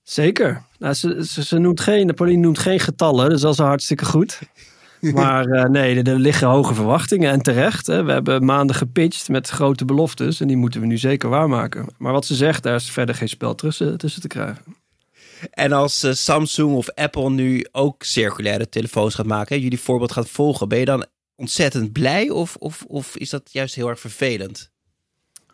Zeker. 0.02 0.62
Nou, 0.78 0.94
ze, 0.94 1.26
ze, 1.26 1.44
ze, 1.44 1.58
noemt 1.58 1.80
geen, 1.80 2.14
Pauline 2.14 2.40
noemt 2.40 2.58
geen 2.58 2.80
getallen, 2.80 3.30
dus 3.30 3.40
dat 3.40 3.52
is 3.52 3.58
hartstikke 3.58 4.04
goed. 4.04 4.38
Maar 5.00 5.46
uh, 5.46 5.64
nee, 5.64 6.02
er, 6.02 6.18
liggen 6.18 6.48
hoge 6.48 6.74
verwachtingen 6.74 7.30
en 7.30 7.42
terecht. 7.42 7.86
Hè. 7.86 8.04
We 8.04 8.12
hebben 8.12 8.44
maanden 8.44 8.76
gepitcht 8.76 9.28
met 9.28 9.48
grote 9.48 9.84
beloftes 9.84 10.40
en 10.40 10.46
die 10.46 10.56
moeten 10.56 10.80
we 10.80 10.86
nu 10.86 10.98
zeker 10.98 11.28
waarmaken. 11.28 11.86
Maar 11.98 12.12
wat 12.12 12.26
ze 12.26 12.34
zegt, 12.34 12.62
daar 12.62 12.74
is 12.74 12.90
verder 12.90 13.14
geen 13.14 13.28
spel 13.28 13.54
tussen, 13.54 13.98
tussen 13.98 14.20
te 14.20 14.28
krijgen. 14.28 14.75
En 15.50 15.72
als 15.72 16.04
uh, 16.04 16.12
Samsung 16.12 16.74
of 16.74 16.90
Apple 16.90 17.30
nu 17.30 17.66
ook 17.72 18.02
circulaire 18.02 18.68
telefoons 18.68 19.14
gaat 19.14 19.26
maken, 19.26 19.60
jullie 19.60 19.80
voorbeeld 19.80 20.12
gaat 20.12 20.28
volgen, 20.28 20.68
ben 20.68 20.78
je 20.78 20.84
dan 20.84 21.06
ontzettend 21.34 21.92
blij 21.92 22.30
of, 22.30 22.56
of, 22.56 22.84
of 22.88 23.16
is 23.16 23.30
dat 23.30 23.52
juist 23.52 23.74
heel 23.74 23.88
erg 23.88 24.00
vervelend? 24.00 24.70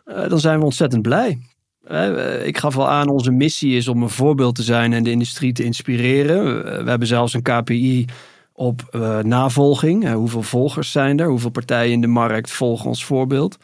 Uh, 0.05 0.29
dan 0.29 0.39
zijn 0.39 0.59
we 0.59 0.65
ontzettend 0.65 1.01
blij. 1.01 1.41
Uh, 1.87 2.45
ik 2.45 2.57
gaf 2.57 2.75
wel 2.75 2.89
aan, 2.89 3.09
onze 3.09 3.31
missie 3.31 3.75
is 3.75 3.87
om 3.87 4.03
een 4.03 4.09
voorbeeld 4.09 4.55
te 4.55 4.63
zijn 4.63 4.93
en 4.93 5.03
de 5.03 5.11
industrie 5.11 5.53
te 5.53 5.63
inspireren. 5.63 6.63
we 6.83 6.89
hebben 6.89 7.07
zelfs 7.07 7.33
een 7.33 7.41
KPI 7.41 8.05
op 8.53 8.81
navolging. 9.23 10.11
hoeveel 10.11 10.41
volgers 10.41 10.91
zijn 10.91 11.19
er? 11.19 11.27
Hoeveel 11.27 11.49
partijen 11.49 11.91
in 11.91 12.01
de 12.01 12.07
markt 12.07 12.51
volgen 12.51 12.85
ons 12.85 13.05
voorbeeld? 13.05 13.57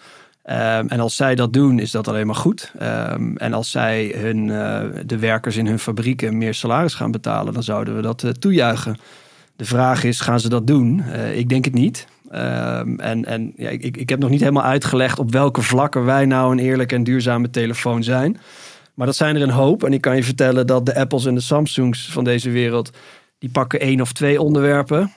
Um, 0.51 0.88
en 0.88 1.00
als 1.00 1.15
zij 1.15 1.36
dat 1.36 1.53
doen, 1.53 1.79
is 1.79 1.91
dat 1.91 2.08
alleen 2.08 2.25
maar 2.25 2.36
goed. 2.36 2.72
Um, 2.82 3.38
en 3.38 3.53
als 3.53 3.72
zij 3.72 4.15
hun, 4.18 4.48
uh, 4.48 4.82
de 5.06 5.18
werkers 5.18 5.58
in 5.58 5.68
hun 5.68 5.79
fabrieken 5.79 6.38
meer 6.38 6.53
salaris 6.53 6.94
gaan 6.94 7.12
betalen, 7.12 7.53
dan 7.53 7.63
zouden 7.63 7.96
we 7.96 8.01
dat 8.01 8.24
uh, 8.24 8.32
toejuichen. 8.32 8.98
De 9.56 9.65
vraag 9.65 10.03
is, 10.03 10.20
gaan 10.20 10.39
ze 10.39 10.50
dat 10.50 10.68
doen? 10.68 11.03
Uh, 11.08 11.38
ik 11.38 11.50
denk 11.50 11.65
het 11.65 11.74
niet. 11.74 12.08
Um, 12.32 13.00
en 13.00 13.25
en 13.25 13.53
ja, 13.56 13.70
ik, 13.70 13.98
ik 13.98 14.10
heb 14.10 14.20
nog 14.20 14.29
niet 14.29 14.39
helemaal 14.39 14.63
uitgelegd 14.63 15.20
op 15.20 15.32
welke 15.32 15.62
vlakken 15.62 16.06
wij 16.06 16.25
nou 16.25 16.51
een 16.51 16.60
eerlijke 16.60 16.96
en 16.96 17.03
duurzame 17.03 17.50
telefoon 17.50 18.03
zijn. 18.03 18.39
Maar 18.94 19.06
dat 19.06 19.15
zijn 19.15 19.36
er 19.36 19.41
een 19.41 19.50
hoop. 19.50 19.84
En 19.84 19.94
ik 19.94 20.01
kan 20.01 20.15
je 20.15 20.24
vertellen 20.24 20.68
dat 20.68 20.86
de 20.86 20.96
Apples 20.96 21.25
en 21.25 21.36
de 21.36 21.41
Samsungs 21.41 22.12
van 22.12 22.24
deze 22.24 22.50
wereld 22.50 22.91
die 23.39 23.50
pakken 23.50 23.79
één 23.79 24.01
of 24.01 24.13
twee 24.13 24.41
onderwerpen. 24.41 25.12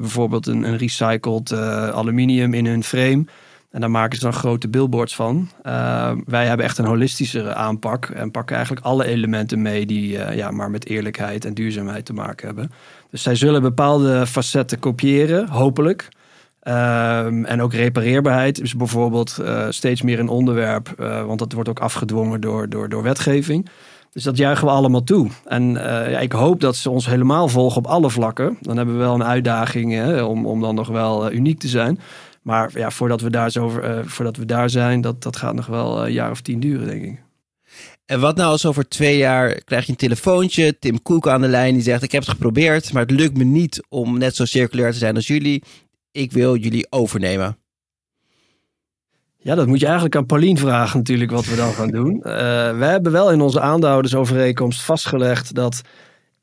bijvoorbeeld 0.00 0.46
een, 0.46 0.62
een 0.62 0.76
recycled 0.76 1.52
aluminium 1.92 2.54
in 2.54 2.66
hun 2.66 2.84
frame. 2.84 3.24
En 3.70 3.80
daar 3.80 3.90
maken 3.90 4.18
ze 4.18 4.24
dan 4.24 4.32
grote 4.32 4.68
billboards 4.68 5.14
van. 5.14 5.48
Uh, 5.66 6.12
wij 6.26 6.46
hebben 6.46 6.66
echt 6.66 6.78
een 6.78 6.84
holistischere 6.84 7.54
aanpak 7.54 8.06
en 8.06 8.30
pakken 8.30 8.56
eigenlijk 8.56 8.86
alle 8.86 9.04
elementen 9.04 9.62
mee 9.62 9.86
die 9.86 10.16
uh, 10.16 10.36
ja, 10.36 10.50
maar 10.50 10.70
met 10.70 10.86
eerlijkheid 10.86 11.44
en 11.44 11.54
duurzaamheid 11.54 12.04
te 12.04 12.12
maken 12.12 12.46
hebben. 12.46 12.70
Dus 13.10 13.22
zij 13.22 13.34
zullen 13.34 13.62
bepaalde 13.62 14.26
facetten 14.26 14.78
kopiëren, 14.78 15.48
hopelijk. 15.48 16.08
Um, 16.62 17.44
en 17.44 17.62
ook 17.62 17.72
repareerbaarheid 17.72 18.60
is 18.60 18.76
bijvoorbeeld 18.76 19.38
uh, 19.40 19.66
steeds 19.68 20.02
meer 20.02 20.18
een 20.18 20.28
onderwerp, 20.28 20.94
want 21.26 21.38
dat 21.38 21.52
wordt 21.52 21.68
ook 21.68 21.80
afgedwongen 21.80 22.40
door, 22.40 22.68
door, 22.68 22.88
door 22.88 23.02
wetgeving. 23.02 23.68
Dus 24.12 24.22
dat 24.22 24.36
juichen 24.36 24.66
we 24.66 24.72
allemaal 24.72 25.04
toe. 25.04 25.28
En 25.44 25.72
ja, 25.72 26.18
ik 26.18 26.32
hoop 26.32 26.60
dat 26.60 26.76
ze 26.76 26.90
ons 26.90 27.06
helemaal 27.06 27.48
volgen 27.48 27.78
op 27.78 27.86
alle 27.86 28.10
vlakken. 28.10 28.56
Dan 28.60 28.76
hebben 28.76 28.94
we 28.94 29.00
wel 29.00 29.14
een 29.14 29.24
uitdaging 29.24 29.92
hè, 29.92 30.22
om, 30.22 30.46
om 30.46 30.60
dan 30.60 30.74
nog 30.74 30.88
wel 30.88 31.32
uniek 31.32 31.58
te 31.58 31.68
zijn. 31.68 32.00
Maar 32.42 32.78
ja, 32.78 32.90
voordat 32.90 33.20
we 33.20 33.30
daar, 33.30 33.50
zo, 33.50 33.80
uh, 33.80 33.98
voordat 34.04 34.36
we 34.36 34.44
daar 34.44 34.70
zijn, 34.70 35.00
dat, 35.00 35.22
dat 35.22 35.36
gaat 35.36 35.54
nog 35.54 35.66
wel 35.66 36.04
een 36.04 36.12
jaar 36.12 36.30
of 36.30 36.40
tien 36.40 36.60
duren, 36.60 36.86
denk 36.86 37.04
ik. 37.04 37.22
En 38.06 38.20
wat 38.20 38.36
nou 38.36 38.50
als 38.50 38.66
over 38.66 38.88
twee 38.88 39.16
jaar 39.16 39.62
krijg 39.64 39.84
je 39.84 39.90
een 39.90 39.98
telefoontje, 39.98 40.78
Tim 40.78 41.02
Cook 41.02 41.28
aan 41.28 41.40
de 41.40 41.48
lijn, 41.48 41.74
die 41.74 41.82
zegt: 41.82 42.02
Ik 42.02 42.12
heb 42.12 42.22
het 42.22 42.30
geprobeerd, 42.30 42.92
maar 42.92 43.02
het 43.02 43.10
lukt 43.10 43.36
me 43.36 43.44
niet 43.44 43.82
om 43.88 44.18
net 44.18 44.36
zo 44.36 44.44
circulair 44.44 44.92
te 44.92 44.98
zijn 44.98 45.14
als 45.14 45.26
jullie. 45.26 45.62
Ik 46.12 46.32
wil 46.32 46.56
jullie 46.56 46.86
overnemen. 46.90 47.56
Ja, 49.36 49.54
dat 49.54 49.66
moet 49.66 49.80
je 49.80 49.84
eigenlijk 49.84 50.16
aan 50.16 50.26
Paulien 50.26 50.58
vragen, 50.58 50.98
natuurlijk, 50.98 51.30
wat 51.30 51.46
we 51.46 51.56
dan 51.56 51.72
gaan 51.72 51.90
doen. 51.90 52.14
Uh, 52.14 52.22
we 52.80 52.84
hebben 52.84 53.12
wel 53.12 53.32
in 53.32 53.40
onze 53.40 53.60
aandeelhoudersovereenkomst 53.60 54.82
vastgelegd 54.82 55.54
dat 55.54 55.80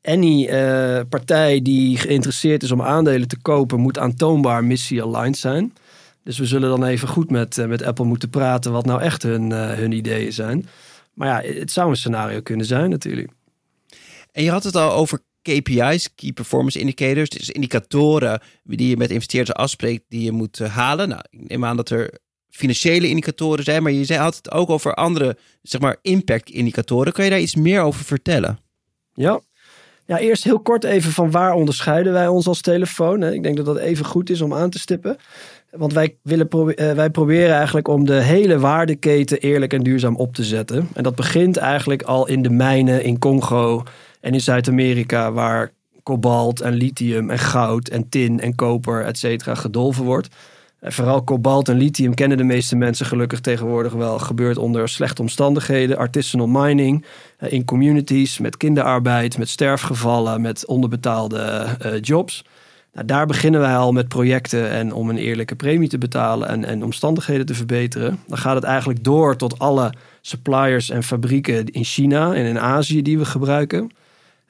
any 0.02 0.48
uh, 0.50 1.00
partij 1.08 1.62
die 1.62 1.96
geïnteresseerd 1.96 2.62
is 2.62 2.70
om 2.70 2.82
aandelen 2.82 3.28
te 3.28 3.40
kopen, 3.40 3.80
moet 3.80 3.98
aantoonbaar 3.98 4.64
missie-aligned 4.64 5.38
zijn. 5.38 5.72
Dus 6.28 6.38
we 6.38 6.46
zullen 6.46 6.68
dan 6.68 6.84
even 6.84 7.08
goed 7.08 7.30
met, 7.30 7.56
uh, 7.56 7.66
met 7.66 7.82
Apple 7.82 8.04
moeten 8.04 8.30
praten 8.30 8.72
wat 8.72 8.86
nou 8.86 9.00
echt 9.00 9.22
hun, 9.22 9.50
uh, 9.50 9.70
hun 9.70 9.92
ideeën 9.92 10.32
zijn. 10.32 10.66
Maar 11.14 11.44
ja, 11.44 11.52
het 11.52 11.70
zou 11.70 11.90
een 11.90 11.96
scenario 11.96 12.40
kunnen 12.40 12.66
zijn 12.66 12.90
natuurlijk. 12.90 13.30
En 14.32 14.42
je 14.42 14.50
had 14.50 14.64
het 14.64 14.76
al 14.76 14.92
over 14.92 15.20
KPI's, 15.42 16.14
Key 16.14 16.32
Performance 16.32 16.78
Indicators. 16.78 17.28
Dus 17.28 17.50
indicatoren 17.50 18.40
die 18.62 18.88
je 18.88 18.96
met 18.96 19.10
investeerders 19.10 19.56
afspreekt 19.56 20.04
die 20.08 20.22
je 20.22 20.32
moet 20.32 20.58
halen. 20.58 21.08
Nou, 21.08 21.22
ik 21.30 21.48
neem 21.48 21.64
aan 21.64 21.76
dat 21.76 21.90
er 21.90 22.18
financiële 22.50 23.08
indicatoren 23.08 23.64
zijn, 23.64 23.82
maar 23.82 23.92
je 23.92 24.16
had 24.16 24.36
het 24.36 24.50
ook 24.50 24.70
over 24.70 24.94
andere, 24.94 25.36
zeg 25.62 25.80
maar, 25.80 25.96
impact 26.02 26.50
indicatoren. 26.50 27.12
Kan 27.12 27.24
je 27.24 27.30
daar 27.30 27.40
iets 27.40 27.54
meer 27.54 27.80
over 27.80 28.04
vertellen? 28.04 28.58
Ja, 29.14 29.40
ja, 30.08 30.18
eerst 30.18 30.44
heel 30.44 30.60
kort 30.60 30.84
even 30.84 31.12
van 31.12 31.30
waar 31.30 31.54
onderscheiden 31.54 32.12
wij 32.12 32.28
ons 32.28 32.46
als 32.46 32.60
telefoon. 32.60 33.22
Ik 33.22 33.42
denk 33.42 33.56
dat 33.56 33.66
dat 33.66 33.78
even 33.78 34.04
goed 34.04 34.30
is 34.30 34.40
om 34.40 34.54
aan 34.54 34.70
te 34.70 34.78
stippen. 34.78 35.16
Want 35.70 35.92
wij, 35.92 36.16
willen 36.22 36.48
probe 36.48 36.94
wij 36.94 37.10
proberen 37.10 37.54
eigenlijk 37.54 37.88
om 37.88 38.06
de 38.06 38.20
hele 38.22 38.58
waardeketen 38.58 39.38
eerlijk 39.38 39.72
en 39.72 39.82
duurzaam 39.82 40.16
op 40.16 40.34
te 40.34 40.44
zetten. 40.44 40.88
En 40.94 41.02
dat 41.02 41.14
begint 41.14 41.56
eigenlijk 41.56 42.02
al 42.02 42.28
in 42.28 42.42
de 42.42 42.50
mijnen 42.50 43.04
in 43.04 43.18
Congo 43.18 43.82
en 44.20 44.32
in 44.32 44.40
Zuid-Amerika, 44.40 45.32
waar 45.32 45.70
kobalt 46.02 46.60
en 46.60 46.72
lithium 46.72 47.30
en 47.30 47.38
goud 47.38 47.88
en 47.88 48.08
tin 48.08 48.40
en 48.40 48.54
koper, 48.54 49.04
et 49.04 49.18
cetera, 49.18 49.54
gedolven 49.54 50.04
wordt. 50.04 50.28
En 50.80 50.92
vooral 50.92 51.22
kobalt 51.22 51.68
en 51.68 51.76
lithium 51.76 52.14
kennen 52.14 52.36
de 52.36 52.44
meeste 52.44 52.76
mensen 52.76 53.06
gelukkig 53.06 53.40
tegenwoordig 53.40 53.92
wel. 53.92 54.18
Gebeurt 54.18 54.56
onder 54.56 54.88
slechte 54.88 55.22
omstandigheden, 55.22 55.96
artisanal 55.96 56.46
mining, 56.46 57.04
eh, 57.38 57.52
in 57.52 57.64
communities, 57.64 58.38
met 58.38 58.56
kinderarbeid, 58.56 59.38
met 59.38 59.48
sterfgevallen, 59.48 60.40
met 60.40 60.66
onderbetaalde 60.66 61.66
uh, 61.86 61.92
jobs. 62.00 62.44
Nou, 62.92 63.06
daar 63.06 63.26
beginnen 63.26 63.60
wij 63.60 63.76
al 63.76 63.92
met 63.92 64.08
projecten 64.08 64.70
en 64.70 64.92
om 64.92 65.08
een 65.10 65.18
eerlijke 65.18 65.56
premie 65.56 65.88
te 65.88 65.98
betalen 65.98 66.48
en, 66.48 66.64
en 66.64 66.84
omstandigheden 66.84 67.46
te 67.46 67.54
verbeteren. 67.54 68.20
Dan 68.26 68.38
gaat 68.38 68.54
het 68.54 68.64
eigenlijk 68.64 69.04
door 69.04 69.36
tot 69.36 69.58
alle 69.58 69.92
suppliers 70.20 70.90
en 70.90 71.02
fabrieken 71.02 71.66
in 71.66 71.84
China 71.84 72.34
en 72.34 72.44
in 72.44 72.58
Azië 72.58 73.02
die 73.02 73.18
we 73.18 73.24
gebruiken. 73.24 73.90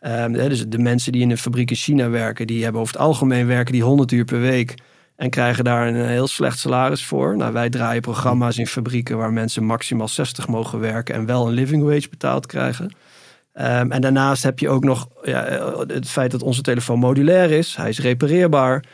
Um, 0.03 0.33
dus 0.33 0.69
de 0.69 0.79
mensen 0.79 1.13
die 1.13 1.23
in 1.23 1.31
een 1.31 1.39
fabriek 1.39 1.71
in 1.71 1.77
China 1.77 2.09
werken, 2.09 2.47
die 2.47 2.63
hebben 2.63 2.81
over 2.81 2.93
het 2.93 3.03
algemeen 3.03 3.47
werken 3.47 3.73
die 3.73 3.83
100 3.83 4.13
uur 4.13 4.25
per 4.25 4.41
week. 4.41 4.75
En 5.19 5.31
krijgen 5.31 5.65
daar 5.65 5.89
een 5.89 6.07
heel 6.07 6.27
slecht 6.27 6.59
salaris 6.59 7.05
voor. 7.05 7.37
Nou, 7.37 7.53
wij 7.53 7.71
draaien 7.71 8.03
programma's 8.03 8.59
in 8.59 8.67
fabrieken 8.67 9.17
waar 9.17 9.33
mensen 9.33 9.65
maximaal 9.65 10.09
60 10.09 10.49
mogen 10.49 10.81
werken 10.81 11.15
en 11.15 11.27
wel 11.27 11.47
een 11.47 11.53
living 11.53 11.83
wage 11.83 12.09
betaald 12.09 12.47
krijgen. 12.47 12.85
Um, 13.55 13.93
en 13.93 14.01
daarnaast 14.01 14.43
heb 14.43 14.59
je 14.59 14.69
ook 14.69 14.85
nog 14.85 15.09
ja, 15.23 15.45
het 15.87 16.09
feit 16.09 16.31
dat 16.31 16.43
onze 16.43 16.63
telefoon 16.63 16.99
modulair 16.99 17.51
is. 17.51 17.77
Hij 17.77 17.89
is 17.89 18.01
repareerbaar. 18.01 18.85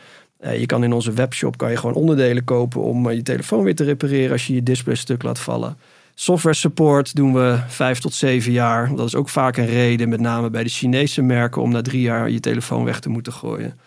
Uh, 0.41 0.59
je 0.59 0.65
kan 0.65 0.83
in 0.83 0.93
onze 0.93 1.11
webshop 1.11 1.57
kan 1.57 1.69
je 1.69 1.77
gewoon 1.77 1.95
onderdelen 1.95 2.43
kopen 2.43 2.81
om 2.81 3.09
je 3.11 3.21
telefoon 3.21 3.63
weer 3.63 3.75
te 3.75 3.83
repareren 3.83 4.31
als 4.31 4.47
je 4.47 4.53
je 4.53 4.63
display 4.63 4.95
stuk 4.95 5.23
laat 5.23 5.39
vallen. 5.39 5.77
Software 6.15 6.55
support 6.55 7.15
doen 7.15 7.33
we 7.33 7.59
vijf 7.67 7.99
tot 7.99 8.13
zeven 8.13 8.51
jaar. 8.51 8.95
Dat 8.95 9.07
is 9.07 9.15
ook 9.15 9.29
vaak 9.29 9.57
een 9.57 9.65
reden, 9.65 10.09
met 10.09 10.19
name 10.19 10.49
bij 10.49 10.63
de 10.63 10.69
Chinese 10.69 11.21
merken, 11.21 11.61
om 11.61 11.71
na 11.71 11.81
drie 11.81 12.01
jaar 12.01 12.29
je 12.29 12.39
telefoon 12.39 12.83
weg 12.83 12.99
te 12.99 13.09
moeten 13.09 13.33
gooien. 13.33 13.79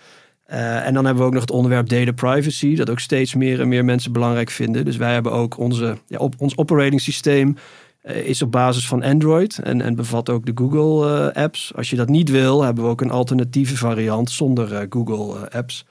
Uh, 0.51 0.87
en 0.87 0.95
dan 0.95 1.05
hebben 1.05 1.23
we 1.23 1.29
ook 1.29 1.35
nog 1.35 1.43
het 1.43 1.51
onderwerp 1.51 1.89
data 1.89 2.13
privacy, 2.13 2.77
dat 2.77 2.91
ook 2.91 3.01
steeds 3.01 3.35
meer 3.35 3.61
en 3.61 3.69
meer 3.69 3.85
mensen 3.85 4.13
belangrijk 4.13 4.51
vinden. 4.51 4.85
Dus 4.85 4.97
wij 4.97 5.13
hebben 5.13 5.33
ook 5.33 5.59
onze, 5.59 5.99
ja, 6.07 6.19
op, 6.19 6.35
ons 6.39 6.57
operating 6.57 7.01
systeem 7.01 7.57
uh, 8.05 8.17
is 8.17 8.43
op 8.43 8.53
basis 8.53 8.89
van 8.89 9.03
Android 9.03 9.59
en, 9.59 9.81
en 9.83 9.95
bevat 9.95 10.31
ook 10.31 10.47
de 10.47 10.53
Google 10.55 11.31
uh, 11.35 11.43
apps. 11.43 11.73
Als 11.77 11.91
je 11.91 11.97
dat 11.97 12.09
niet 12.09 12.31
wil, 12.31 12.63
hebben 12.63 12.85
we 12.85 12.91
ook 12.91 13.01
een 13.01 13.11
alternatieve 13.11 13.77
variant 13.77 14.31
zonder 14.31 14.87
Google 14.91 15.51
apps. 15.51 15.85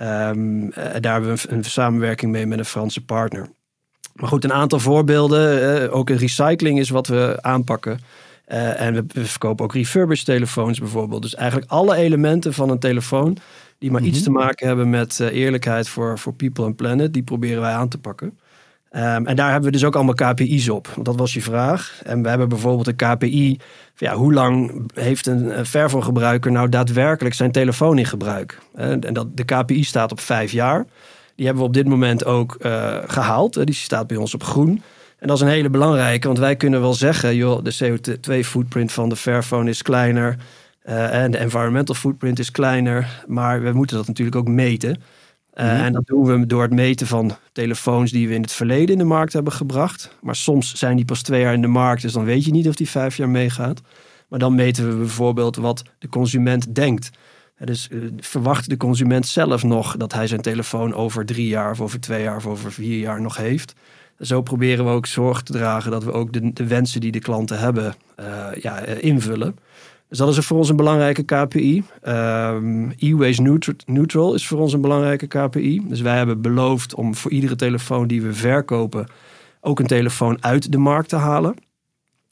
Um, 0.00 0.70
daar 1.00 1.12
hebben 1.12 1.34
we 1.34 1.48
een, 1.48 1.56
een, 1.56 1.64
samenwerking 1.64 2.32
mee 2.32 2.46
met 2.46 2.58
een 2.58 2.64
Franse 2.64 3.04
partner. 3.04 3.48
Maar 4.14 4.28
goed, 4.28 4.44
een 4.44 4.52
aantal 4.52 4.78
voorbeelden. 4.78 5.92
ook 5.92 6.10
een 6.10 6.16
recycling 6.16 6.78
is 6.78 6.90
wat 6.90 7.06
we 7.06 7.38
aanpakken. 7.40 7.98
En 8.46 8.94
we, 8.94 9.04
we 9.08 9.26
verkopen 9.26 9.64
ook 9.64 9.74
refurbished 9.74 10.26
telefoons 10.26 10.78
bijvoorbeeld. 10.78 11.22
Dus 11.22 11.34
eigenlijk 11.34 11.70
alle 11.70 11.96
elementen 11.96 12.54
van 12.54 12.70
een 12.70 12.78
telefoon 12.78 13.38
die 13.78 13.90
maar 13.90 14.02
iets 14.02 14.18
mhm. 14.18 14.24
te 14.24 14.30
maken 14.30 14.66
hebben 14.66 14.90
met 14.90 15.18
uh, 15.22 15.32
eerlijkheid 15.32 15.88
voor, 15.88 16.18
voor 16.18 16.34
people 16.34 16.64
en 16.64 16.74
planet. 16.74 17.12
Die 17.12 17.22
proberen 17.22 17.60
wij 17.60 17.72
aan 17.72 17.88
te 17.88 17.98
pakken. 17.98 18.38
Um, 18.96 19.26
en 19.26 19.36
daar 19.36 19.50
hebben 19.50 19.70
we 19.70 19.76
dus 19.76 19.84
ook 19.84 19.94
allemaal 19.94 20.14
KPI's 20.14 20.68
op. 20.68 20.88
Want 20.88 21.06
dat 21.06 21.16
was 21.16 21.34
je 21.34 21.42
vraag. 21.42 22.00
En 22.04 22.22
we 22.22 22.28
hebben 22.28 22.48
bijvoorbeeld 22.48 22.86
een 22.86 22.96
KPI. 22.96 23.58
Ja, 23.96 24.14
hoe 24.14 24.32
lang 24.32 24.84
heeft 24.94 25.26
een 25.26 25.66
Fairphone-gebruiker 25.66 26.52
nou 26.52 26.68
daadwerkelijk 26.68 27.34
zijn 27.34 27.52
telefoon 27.52 27.98
in 27.98 28.06
gebruik? 28.06 28.58
En 28.74 29.00
dat, 29.00 29.36
de 29.36 29.44
KPI 29.44 29.84
staat 29.84 30.12
op 30.12 30.20
vijf 30.20 30.52
jaar. 30.52 30.86
Die 31.34 31.44
hebben 31.46 31.62
we 31.62 31.68
op 31.68 31.74
dit 31.74 31.88
moment 31.88 32.24
ook 32.24 32.56
uh, 32.60 32.96
gehaald. 33.06 33.66
Die 33.66 33.74
staat 33.74 34.06
bij 34.06 34.16
ons 34.16 34.34
op 34.34 34.42
groen. 34.42 34.82
En 35.24 35.30
dat 35.30 35.38
is 35.38 35.44
een 35.44 35.52
hele 35.52 35.70
belangrijke, 35.70 36.26
want 36.26 36.38
wij 36.38 36.56
kunnen 36.56 36.80
wel 36.80 36.94
zeggen: 36.94 37.36
joh, 37.36 37.62
de 37.62 37.74
CO2-footprint 37.74 38.92
van 38.92 39.08
de 39.08 39.16
Fairphone 39.16 39.70
is 39.70 39.82
kleiner. 39.82 40.36
Uh, 40.88 41.22
en 41.22 41.30
de 41.30 41.38
environmental 41.38 41.94
footprint 41.94 42.38
is 42.38 42.50
kleiner, 42.50 43.24
maar 43.26 43.62
we 43.62 43.72
moeten 43.72 43.96
dat 43.96 44.06
natuurlijk 44.06 44.36
ook 44.36 44.48
meten. 44.48 44.90
Uh, 44.90 45.64
mm-hmm. 45.64 45.84
En 45.84 45.92
dat 45.92 46.06
doen 46.06 46.24
we 46.24 46.46
door 46.46 46.62
het 46.62 46.72
meten 46.72 47.06
van 47.06 47.36
telefoons 47.52 48.10
die 48.10 48.28
we 48.28 48.34
in 48.34 48.42
het 48.42 48.52
verleden 48.52 48.88
in 48.88 48.98
de 48.98 49.04
markt 49.04 49.32
hebben 49.32 49.52
gebracht. 49.52 50.16
Maar 50.20 50.36
soms 50.36 50.74
zijn 50.74 50.96
die 50.96 51.04
pas 51.04 51.22
twee 51.22 51.40
jaar 51.40 51.54
in 51.54 51.62
de 51.62 51.66
markt, 51.66 52.02
dus 52.02 52.12
dan 52.12 52.24
weet 52.24 52.44
je 52.44 52.50
niet 52.50 52.68
of 52.68 52.74
die 52.74 52.88
vijf 52.88 53.16
jaar 53.16 53.28
meegaat. 53.28 53.80
Maar 54.28 54.38
dan 54.38 54.54
meten 54.54 54.88
we 54.88 54.96
bijvoorbeeld 54.96 55.56
wat 55.56 55.82
de 55.98 56.08
consument 56.08 56.74
denkt. 56.74 57.10
Dus 57.58 57.88
uh, 57.90 58.10
verwacht 58.16 58.68
de 58.68 58.76
consument 58.76 59.26
zelf 59.26 59.62
nog 59.62 59.96
dat 59.96 60.12
hij 60.12 60.26
zijn 60.26 60.40
telefoon 60.40 60.94
over 60.94 61.26
drie 61.26 61.48
jaar 61.48 61.70
of 61.70 61.80
over 61.80 62.00
twee 62.00 62.22
jaar 62.22 62.36
of 62.36 62.46
over 62.46 62.72
vier 62.72 62.98
jaar 62.98 63.20
nog 63.20 63.36
heeft. 63.36 63.74
Zo 64.20 64.42
proberen 64.42 64.84
we 64.84 64.90
ook 64.90 65.06
zorg 65.06 65.42
te 65.42 65.52
dragen 65.52 65.90
dat 65.90 66.04
we 66.04 66.12
ook 66.12 66.32
de, 66.32 66.52
de 66.52 66.66
wensen 66.66 67.00
die 67.00 67.12
de 67.12 67.18
klanten 67.18 67.58
hebben 67.58 67.94
ja, 68.60 68.78
invullen. 68.78 69.56
Dus 70.08 70.18
dat 70.18 70.36
is 70.36 70.46
voor 70.46 70.58
ons 70.58 70.68
een 70.68 70.76
belangrijke 70.76 71.22
KPI. 71.22 71.84
Um, 72.08 72.92
E-waste 72.98 73.74
neutral 73.86 74.34
is 74.34 74.46
voor 74.46 74.58
ons 74.58 74.72
een 74.72 74.80
belangrijke 74.80 75.26
KPI. 75.26 75.82
Dus 75.88 76.00
wij 76.00 76.16
hebben 76.16 76.40
beloofd 76.40 76.94
om 76.94 77.14
voor 77.14 77.30
iedere 77.30 77.56
telefoon 77.56 78.06
die 78.06 78.22
we 78.22 78.32
verkopen 78.32 79.06
ook 79.60 79.80
een 79.80 79.86
telefoon 79.86 80.36
uit 80.40 80.72
de 80.72 80.78
markt 80.78 81.08
te 81.08 81.16
halen. 81.16 81.54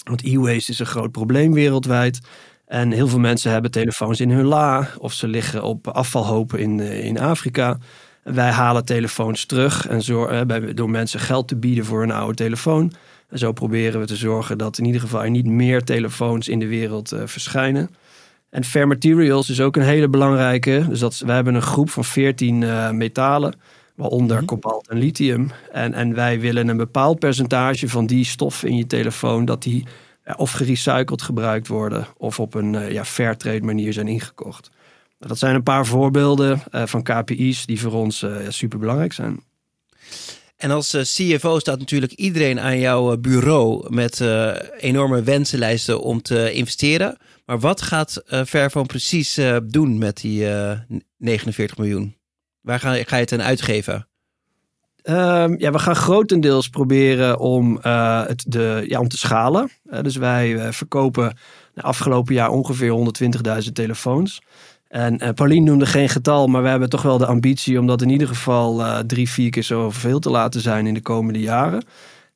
Want 0.05 0.25
e-waste 0.25 0.73
is 0.73 0.79
een 0.79 0.87
groot 0.87 1.11
probleem 1.11 1.53
wereldwijd. 1.53 2.21
En 2.67 2.91
heel 2.91 3.09
veel 3.09 3.19
mensen 3.19 3.53
hebben 3.53 3.71
telefoons 3.71 4.21
in 4.21 4.31
hun 4.31 4.45
la 4.45 4.89
of 4.99 5.13
ze 5.13 5.29
liggen 5.29 5.63
op 5.63 5.89
afvalhopen 5.89 6.59
in, 6.59 6.81
eh, 6.81 7.05
in 7.05 7.19
Afrika. 7.19 7.79
Wij 8.23 8.51
halen 8.51 8.85
telefoons 8.85 9.47
terug 9.47 9.87
en 9.87 10.01
eh, 10.01 10.75
door 10.75 10.91
mensen 10.91 11.21
geld 11.21 11.49
te 11.49 11.57
bieden 11.57 11.85
voor 11.85 12.03
een 12.03 12.13
oude 12.13 12.35
telefoon 12.35 12.93
en 13.33 13.39
zo 13.39 13.53
proberen 13.53 14.01
we 14.01 14.07
te 14.07 14.17
zorgen 14.17 14.59
dat 14.59 14.79
in 14.79 14.85
ieder 14.85 15.01
geval 15.01 15.23
er 15.25 15.31
niet 15.31 15.47
meer 15.47 15.85
telefoons 15.85 16.49
in 16.49 16.59
de 16.59 16.67
wereld 16.67 17.13
uh, 17.13 17.21
verschijnen. 17.25 17.91
En 18.51 18.65
Fair 18.65 18.87
Materials 18.87 19.51
is 19.51 19.61
ook 19.61 19.77
een 19.77 19.83
hele 19.83 20.09
belangrijke. 20.09 20.85
Dus 20.89 20.99
dat, 20.99 21.19
wij 21.19 21.35
hebben 21.35 21.55
een 21.55 21.63
groep 21.63 21.91
van 21.91 22.05
14 22.05 22.61
uh, 22.61 22.87
eh, 22.87 22.95
metalen, 22.95 23.55
waaronder 23.95 24.41
mm 24.41 24.47
kobalt 24.47 24.89
en 24.89 24.99
lithium. 24.99 25.51
En, 25.73 25.95
en 25.95 26.15
wij 26.15 26.41
willen 26.41 26.69
een 26.69 26.77
bepaald 26.77 27.19
percentage 27.19 27.89
van 27.89 28.07
die 28.07 28.25
stoffen 28.25 28.69
in 28.69 28.77
je 28.77 28.87
telefoon, 28.87 29.45
dat 29.45 29.63
die 29.63 29.87
of 30.37 30.53
gerecycled 30.53 31.23
gebruikt 31.23 31.69
worden 31.69 32.07
of 32.17 32.41
op 32.41 32.55
een 32.55 32.93
ja, 32.93 33.05
fair 33.05 33.37
trade 33.37 33.63
manier 33.63 33.93
zijn 33.93 34.09
ingekocht. 34.09 34.71
Dat 35.27 35.39
zijn 35.39 35.55
een 35.55 35.63
paar 35.63 35.87
voorbeelden 35.87 36.63
van 36.71 37.03
KPI's 37.03 37.67
die 37.67 37.81
voor 37.81 37.93
ons 37.93 38.27
super 38.49 38.79
belangrijk 38.79 39.13
zijn. 39.13 39.43
En 40.57 40.71
als 40.71 40.95
eh, 40.95 41.03
CFO 41.03 41.59
staat 41.59 41.79
natuurlijk 41.79 42.13
iedereen 42.13 42.61
aan 42.61 42.79
jouw 42.79 43.17
bureau 43.17 43.95
met 43.95 44.21
enorme 44.79 45.23
wensenlijsten 45.23 46.01
om 46.01 46.23
te 46.23 46.53
investeren. 46.53 47.17
Maar 47.47 47.59
wat 47.59 47.83
gaat 47.83 48.23
Fairphone 48.47 48.87
precies 48.87 49.41
doen 49.63 49.99
met 49.99 50.21
die 50.21 50.47
49 51.17 51.79
miljoen? 51.79 52.17
Waar 52.61 52.81
ga, 52.81 52.95
ga 52.95 53.17
je 53.17 53.23
het 53.23 53.33
aan 53.33 53.43
uitgeven? 53.43 54.07
Um, 55.05 55.59
ja, 55.59 55.71
we 55.71 55.79
gaan 55.79 55.97
grotendeels 55.97 56.69
proberen 56.69 57.39
om, 57.39 57.79
uh, 57.87 58.27
het 58.27 58.45
de, 58.49 58.85
ja, 58.89 59.01
om 59.01 59.09
te 59.09 59.19
schalen. 59.19 59.71
Uh, 59.85 60.01
dus 60.01 60.17
wij 60.17 60.49
uh, 60.51 60.73
verkopen 60.73 61.37
afgelopen 61.75 62.35
jaar 62.35 62.51
ongeveer 62.51 63.13
120.000 63.65 63.73
telefoons. 63.73 64.43
En 64.93 65.35
Pauline 65.35 65.65
noemde 65.65 65.87
geen 65.87 66.09
getal, 66.09 66.47
maar 66.47 66.63
we 66.63 66.69
hebben 66.69 66.89
toch 66.89 67.03
wel 67.03 67.19
de 67.19 67.27
ambitie 67.27 67.79
om 67.79 67.87
dat 67.87 68.03
in 68.03 68.11
ieder 68.11 68.29
geval 68.29 68.83
drie, 69.07 69.29
vier 69.31 69.51
keer 69.51 69.63
zoveel 69.63 70.19
te 70.19 70.31
laten 70.31 70.61
zijn 70.61 70.87
in 70.87 70.95
de 70.95 71.01
komende 71.01 71.41
jaren. 71.41 71.85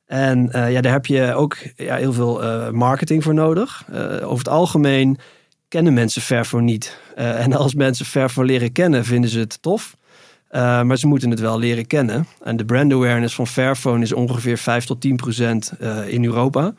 En 0.05 0.49
ja, 0.51 0.81
daar 0.81 0.91
heb 0.91 1.05
je 1.05 1.33
ook 1.33 1.57
ja, 1.75 1.95
heel 1.95 2.13
veel 2.13 2.41
marketing 2.71 3.23
voor 3.23 3.33
nodig. 3.33 3.85
over 4.23 4.37
het 4.37 4.49
algemeen 4.49 5.17
kennen 5.67 5.93
mensen 5.93 6.21
Fairphone 6.21 6.63
niet. 6.63 6.97
en 7.15 7.53
als 7.53 7.73
mensen 7.73 8.05
Fairphone 8.05 8.47
leren 8.47 8.71
kennen, 8.71 9.05
vinden 9.05 9.29
ze 9.29 9.39
het 9.39 9.61
tof. 9.61 9.97
Uh, 10.51 10.81
maar 10.81 10.97
ze 10.97 11.07
moeten 11.07 11.29
het 11.29 11.39
wel 11.39 11.59
leren 11.59 11.87
kennen. 11.87 12.27
En 12.43 12.57
de 12.57 12.65
brand 12.65 12.93
awareness 12.93 13.35
van 13.35 13.47
Fairphone 13.47 14.03
is 14.03 14.13
ongeveer 14.13 14.57
5 14.57 14.85
tot 14.85 15.01
10 15.01 15.15
procent 15.15 15.73
uh, 15.81 16.07
in 16.07 16.25
Europa. 16.25 16.73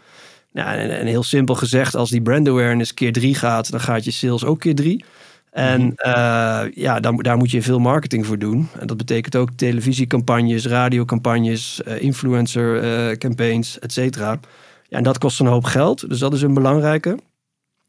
Nou, 0.53 0.79
en, 0.79 0.99
en, 0.99 1.07
heel 1.07 1.23
simpel 1.23 1.55
gezegd, 1.55 1.95
als 1.95 2.11
die 2.11 2.23
brand 2.23 2.49
awareness 2.49 2.95
keer 2.95 3.13
3 3.13 3.35
gaat, 3.35 3.71
dan 3.71 3.81
gaat 3.81 4.05
je 4.05 4.11
sales 4.11 4.45
ook 4.45 4.61
keer 4.61 4.75
3. 4.75 5.05
En 5.51 5.83
uh, 5.83 6.61
ja, 6.75 7.01
dan, 7.01 7.17
daar 7.17 7.37
moet 7.37 7.51
je 7.51 7.63
veel 7.63 7.79
marketing 7.79 8.27
voor 8.27 8.39
doen. 8.39 8.69
En 8.79 8.87
dat 8.87 8.97
betekent 8.97 9.37
ook 9.37 9.51
televisiecampagnes, 9.57 10.67
radiocampagnes, 10.67 11.81
influencer 11.81 13.19
campaigns, 13.19 13.79
et 13.79 13.93
cetera. 13.93 14.41
Ja, 14.89 14.97
en 14.97 15.03
dat 15.03 15.19
kost 15.19 15.41
een 15.41 15.47
hoop 15.47 15.65
geld, 15.65 16.09
dus 16.09 16.19
dat 16.19 16.33
is 16.33 16.43
een 16.43 16.55
belangrijke. 16.55 17.19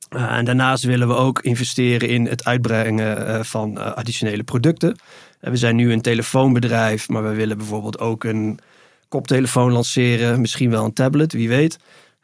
en 0.10 0.46
daarnaast 0.46 0.84
willen 0.84 1.08
we 1.08 1.14
ook 1.14 1.42
investeren 1.42 2.10
in 2.10 2.26
het 2.26 2.46
uitbrengen 2.46 3.46
van 3.46 3.96
additionele 3.96 4.44
producten. 4.44 4.96
We 5.40 5.58
zijn 5.58 5.76
nu 5.76 5.92
een 5.92 6.02
telefoonbedrijf, 6.02 7.10
maar 7.10 7.24
we 7.24 7.34
willen 7.34 7.58
bijvoorbeeld 7.58 8.00
ook 8.00 8.24
een 8.24 8.60
koptelefoon 9.08 9.72
lanceren. 9.72 10.42
Misschien 10.42 10.70
wel 10.70 10.86
een 10.86 10.94
tablet, 10.94 11.34
wie 11.34 11.50
weet. 11.50 11.80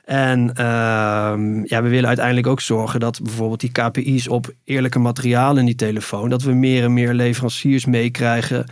En 0.06 0.50
uh, 0.50 0.56
ja, 1.64 1.82
we 1.82 1.90
willen 1.90 2.08
uiteindelijk 2.08 2.48
ook 2.48 2.62
zorgen 2.62 3.00
dat 3.00 3.22
bijvoorbeeld 3.24 3.60
die 3.60 3.72
KPI's 3.72 4.28
op 4.28 4.54
eerlijke 4.64 5.00
materialen 5.00 5.58
in 5.58 5.66
die 5.66 5.76
telefoon, 5.76 6.30
dat 6.30 6.42
we 6.42 6.54
meer 6.54 6.84
en 6.84 6.94
meer 6.94 7.14
leveranciers 7.14 7.86
meekrijgen. 7.86 8.66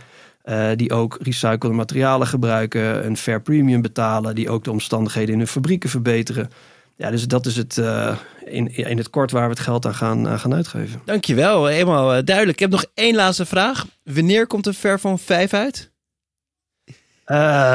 Uh, 0.44 0.68
die 0.76 0.92
ook 0.92 1.18
recyclede 1.22 1.74
materialen 1.74 2.26
gebruiken, 2.26 3.06
een 3.06 3.16
fair 3.16 3.42
premium 3.42 3.82
betalen, 3.82 4.34
die 4.34 4.50
ook 4.50 4.64
de 4.64 4.70
omstandigheden 4.70 5.32
in 5.32 5.38
hun 5.38 5.48
fabrieken 5.48 5.90
verbeteren. 5.90 6.50
Ja, 6.96 7.10
dus 7.10 7.26
dat 7.26 7.46
is 7.46 7.56
het 7.56 7.76
uh, 7.76 8.16
in, 8.44 8.76
in 8.76 8.96
het 8.96 9.10
kort 9.10 9.30
waar 9.30 9.44
we 9.44 9.50
het 9.50 9.60
geld 9.60 9.86
aan 9.86 9.94
gaan, 9.94 10.26
uh, 10.26 10.38
gaan 10.38 10.54
uitgeven. 10.54 11.02
Dankjewel, 11.04 11.66
helemaal 11.66 12.24
duidelijk. 12.24 12.56
Ik 12.56 12.58
heb 12.58 12.70
nog 12.70 12.84
één 12.94 13.14
laatste 13.14 13.46
vraag. 13.46 13.86
Wanneer 14.02 14.46
komt 14.46 14.64
de 14.64 14.74
Fairphone 14.74 15.18
5 15.18 15.52
uit? 15.52 15.92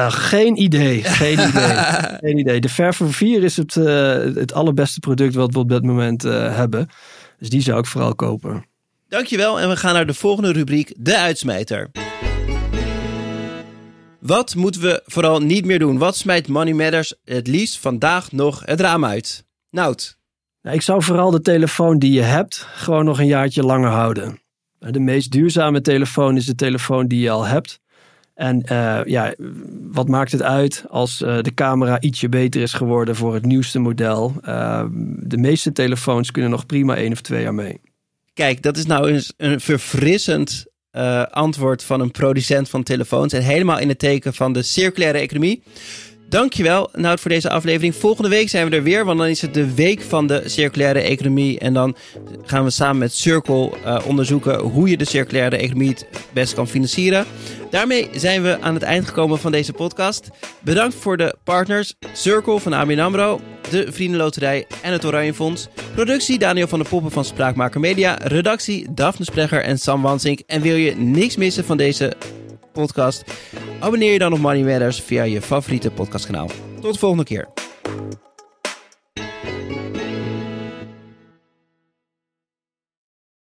Geen 0.09 0.61
idee, 0.61 1.03
geen 1.21 1.47
idee. 1.47 1.75
geen 2.19 2.37
idee. 2.37 2.59
De 2.59 2.69
Fairphone 2.69 3.11
4 3.11 3.43
is 3.43 3.57
het, 3.57 3.73
het 4.35 4.53
allerbeste 4.53 4.99
product 4.99 5.35
wat 5.35 5.53
we 5.53 5.59
op 5.59 5.69
dit 5.69 5.83
moment 5.83 6.21
hebben. 6.23 6.89
Dus 7.39 7.49
die 7.49 7.61
zou 7.61 7.79
ik 7.79 7.85
vooral 7.85 8.15
kopen. 8.15 8.65
Dankjewel 9.09 9.59
en 9.59 9.69
we 9.69 9.75
gaan 9.75 9.93
naar 9.93 10.05
de 10.05 10.13
volgende 10.13 10.51
rubriek, 10.51 10.93
de 10.97 11.17
uitsmijter. 11.17 11.89
Wat 14.19 14.55
moeten 14.55 14.81
we 14.81 15.01
vooral 15.05 15.39
niet 15.39 15.65
meer 15.65 15.79
doen? 15.79 15.97
Wat 15.97 16.15
smijt 16.15 16.47
Money 16.47 16.73
Matters 16.73 17.15
het 17.23 17.47
liefst 17.47 17.77
vandaag 17.77 18.31
nog 18.31 18.61
het 18.65 18.79
raam 18.79 19.05
uit? 19.05 19.45
Nout. 19.69 20.17
Nou, 20.61 20.75
ik 20.75 20.81
zou 20.81 21.03
vooral 21.03 21.31
de 21.31 21.41
telefoon 21.41 21.99
die 21.99 22.11
je 22.11 22.21
hebt 22.21 22.67
gewoon 22.73 23.05
nog 23.05 23.19
een 23.19 23.27
jaartje 23.27 23.63
langer 23.63 23.89
houden. 23.89 24.41
De 24.79 24.99
meest 24.99 25.31
duurzame 25.31 25.81
telefoon 25.81 26.35
is 26.35 26.45
de 26.45 26.55
telefoon 26.55 27.07
die 27.07 27.19
je 27.19 27.29
al 27.29 27.45
hebt. 27.45 27.79
En 28.39 28.63
uh, 28.71 28.99
ja, 29.05 29.33
wat 29.91 30.07
maakt 30.07 30.31
het 30.31 30.41
uit 30.41 30.83
als 30.89 31.21
uh, 31.21 31.41
de 31.41 31.53
camera 31.53 32.01
ietsje 32.01 32.29
beter 32.29 32.61
is 32.61 32.73
geworden 32.73 33.15
voor 33.15 33.33
het 33.33 33.45
nieuwste 33.45 33.79
model? 33.79 34.33
Uh, 34.45 34.83
de 35.19 35.37
meeste 35.37 35.71
telefoons 35.71 36.31
kunnen 36.31 36.51
nog 36.51 36.65
prima 36.65 36.95
één 36.95 37.11
of 37.11 37.21
twee 37.21 37.41
jaar 37.41 37.53
mee. 37.53 37.81
Kijk, 38.33 38.61
dat 38.61 38.77
is 38.77 38.85
nou 38.85 39.11
eens 39.11 39.33
een 39.37 39.59
verfrissend 39.59 40.65
uh, 40.91 41.25
antwoord 41.25 41.83
van 41.83 41.99
een 41.99 42.11
producent 42.11 42.69
van 42.69 42.83
telefoons. 42.83 43.33
En 43.33 43.41
helemaal 43.41 43.79
in 43.79 43.89
het 43.89 43.99
teken 43.99 44.33
van 44.33 44.53
de 44.53 44.61
circulaire 44.61 45.17
economie. 45.17 45.63
Dankjewel, 46.29 46.89
Nout, 46.93 47.19
voor 47.19 47.31
deze 47.31 47.49
aflevering. 47.49 47.95
Volgende 47.95 48.29
week 48.29 48.49
zijn 48.49 48.69
we 48.69 48.75
er 48.75 48.83
weer, 48.83 49.05
want 49.05 49.17
dan 49.19 49.27
is 49.27 49.41
het 49.41 49.53
de 49.53 49.73
week 49.73 50.01
van 50.01 50.27
de 50.27 50.41
circulaire 50.45 50.99
economie. 50.99 51.59
En 51.59 51.73
dan 51.73 51.95
gaan 52.45 52.63
we 52.63 52.69
samen 52.69 52.97
met 52.97 53.13
Circle 53.13 53.71
uh, 53.85 53.99
onderzoeken 54.07 54.59
hoe 54.59 54.89
je 54.89 54.97
de 54.97 55.05
circulaire 55.05 55.57
economie 55.57 55.89
het 55.89 56.07
best 56.33 56.53
kan 56.53 56.67
financieren. 56.67 57.25
Daarmee 57.69 58.09
zijn 58.13 58.41
we 58.41 58.57
aan 58.61 58.73
het 58.73 58.83
eind 58.83 59.07
gekomen 59.07 59.39
van 59.39 59.51
deze 59.51 59.73
podcast. 59.73 60.29
Bedankt 60.61 60.95
voor 60.95 61.17
de 61.17 61.35
partners 61.43 61.93
Circle 62.13 62.59
van 62.59 62.73
ABN 62.73 62.99
AMRO, 62.99 63.41
de 63.69 63.91
Vriendenloterij 63.91 64.65
en 64.81 64.91
het 64.91 65.05
Oranje 65.05 65.33
Fonds. 65.33 65.67
Productie 65.93 66.39
Daniel 66.39 66.67
van 66.67 66.79
der 66.79 66.89
Poppen 66.89 67.11
van 67.11 67.25
Spraakmaker 67.25 67.79
Media. 67.79 68.17
Redactie 68.21 68.93
Daphne 68.93 69.25
Sprecher 69.25 69.63
en 69.63 69.79
Sam 69.79 70.01
Wansink. 70.01 70.39
En 70.45 70.61
wil 70.61 70.75
je 70.75 70.95
niks 70.95 71.35
missen 71.35 71.65
van 71.65 71.77
deze 71.77 72.13
podcast? 72.79 73.23
Abonneer 73.79 74.13
je 74.13 74.19
dan 74.19 74.33
op 74.33 74.39
Money 74.39 74.63
Matters 74.63 75.01
via 75.01 75.23
je 75.23 75.41
favoriete 75.41 75.91
podcastkanaal. 75.91 76.49
Tot 76.81 76.93
de 76.93 76.99
volgende 76.99 77.23
keer. 77.23 77.47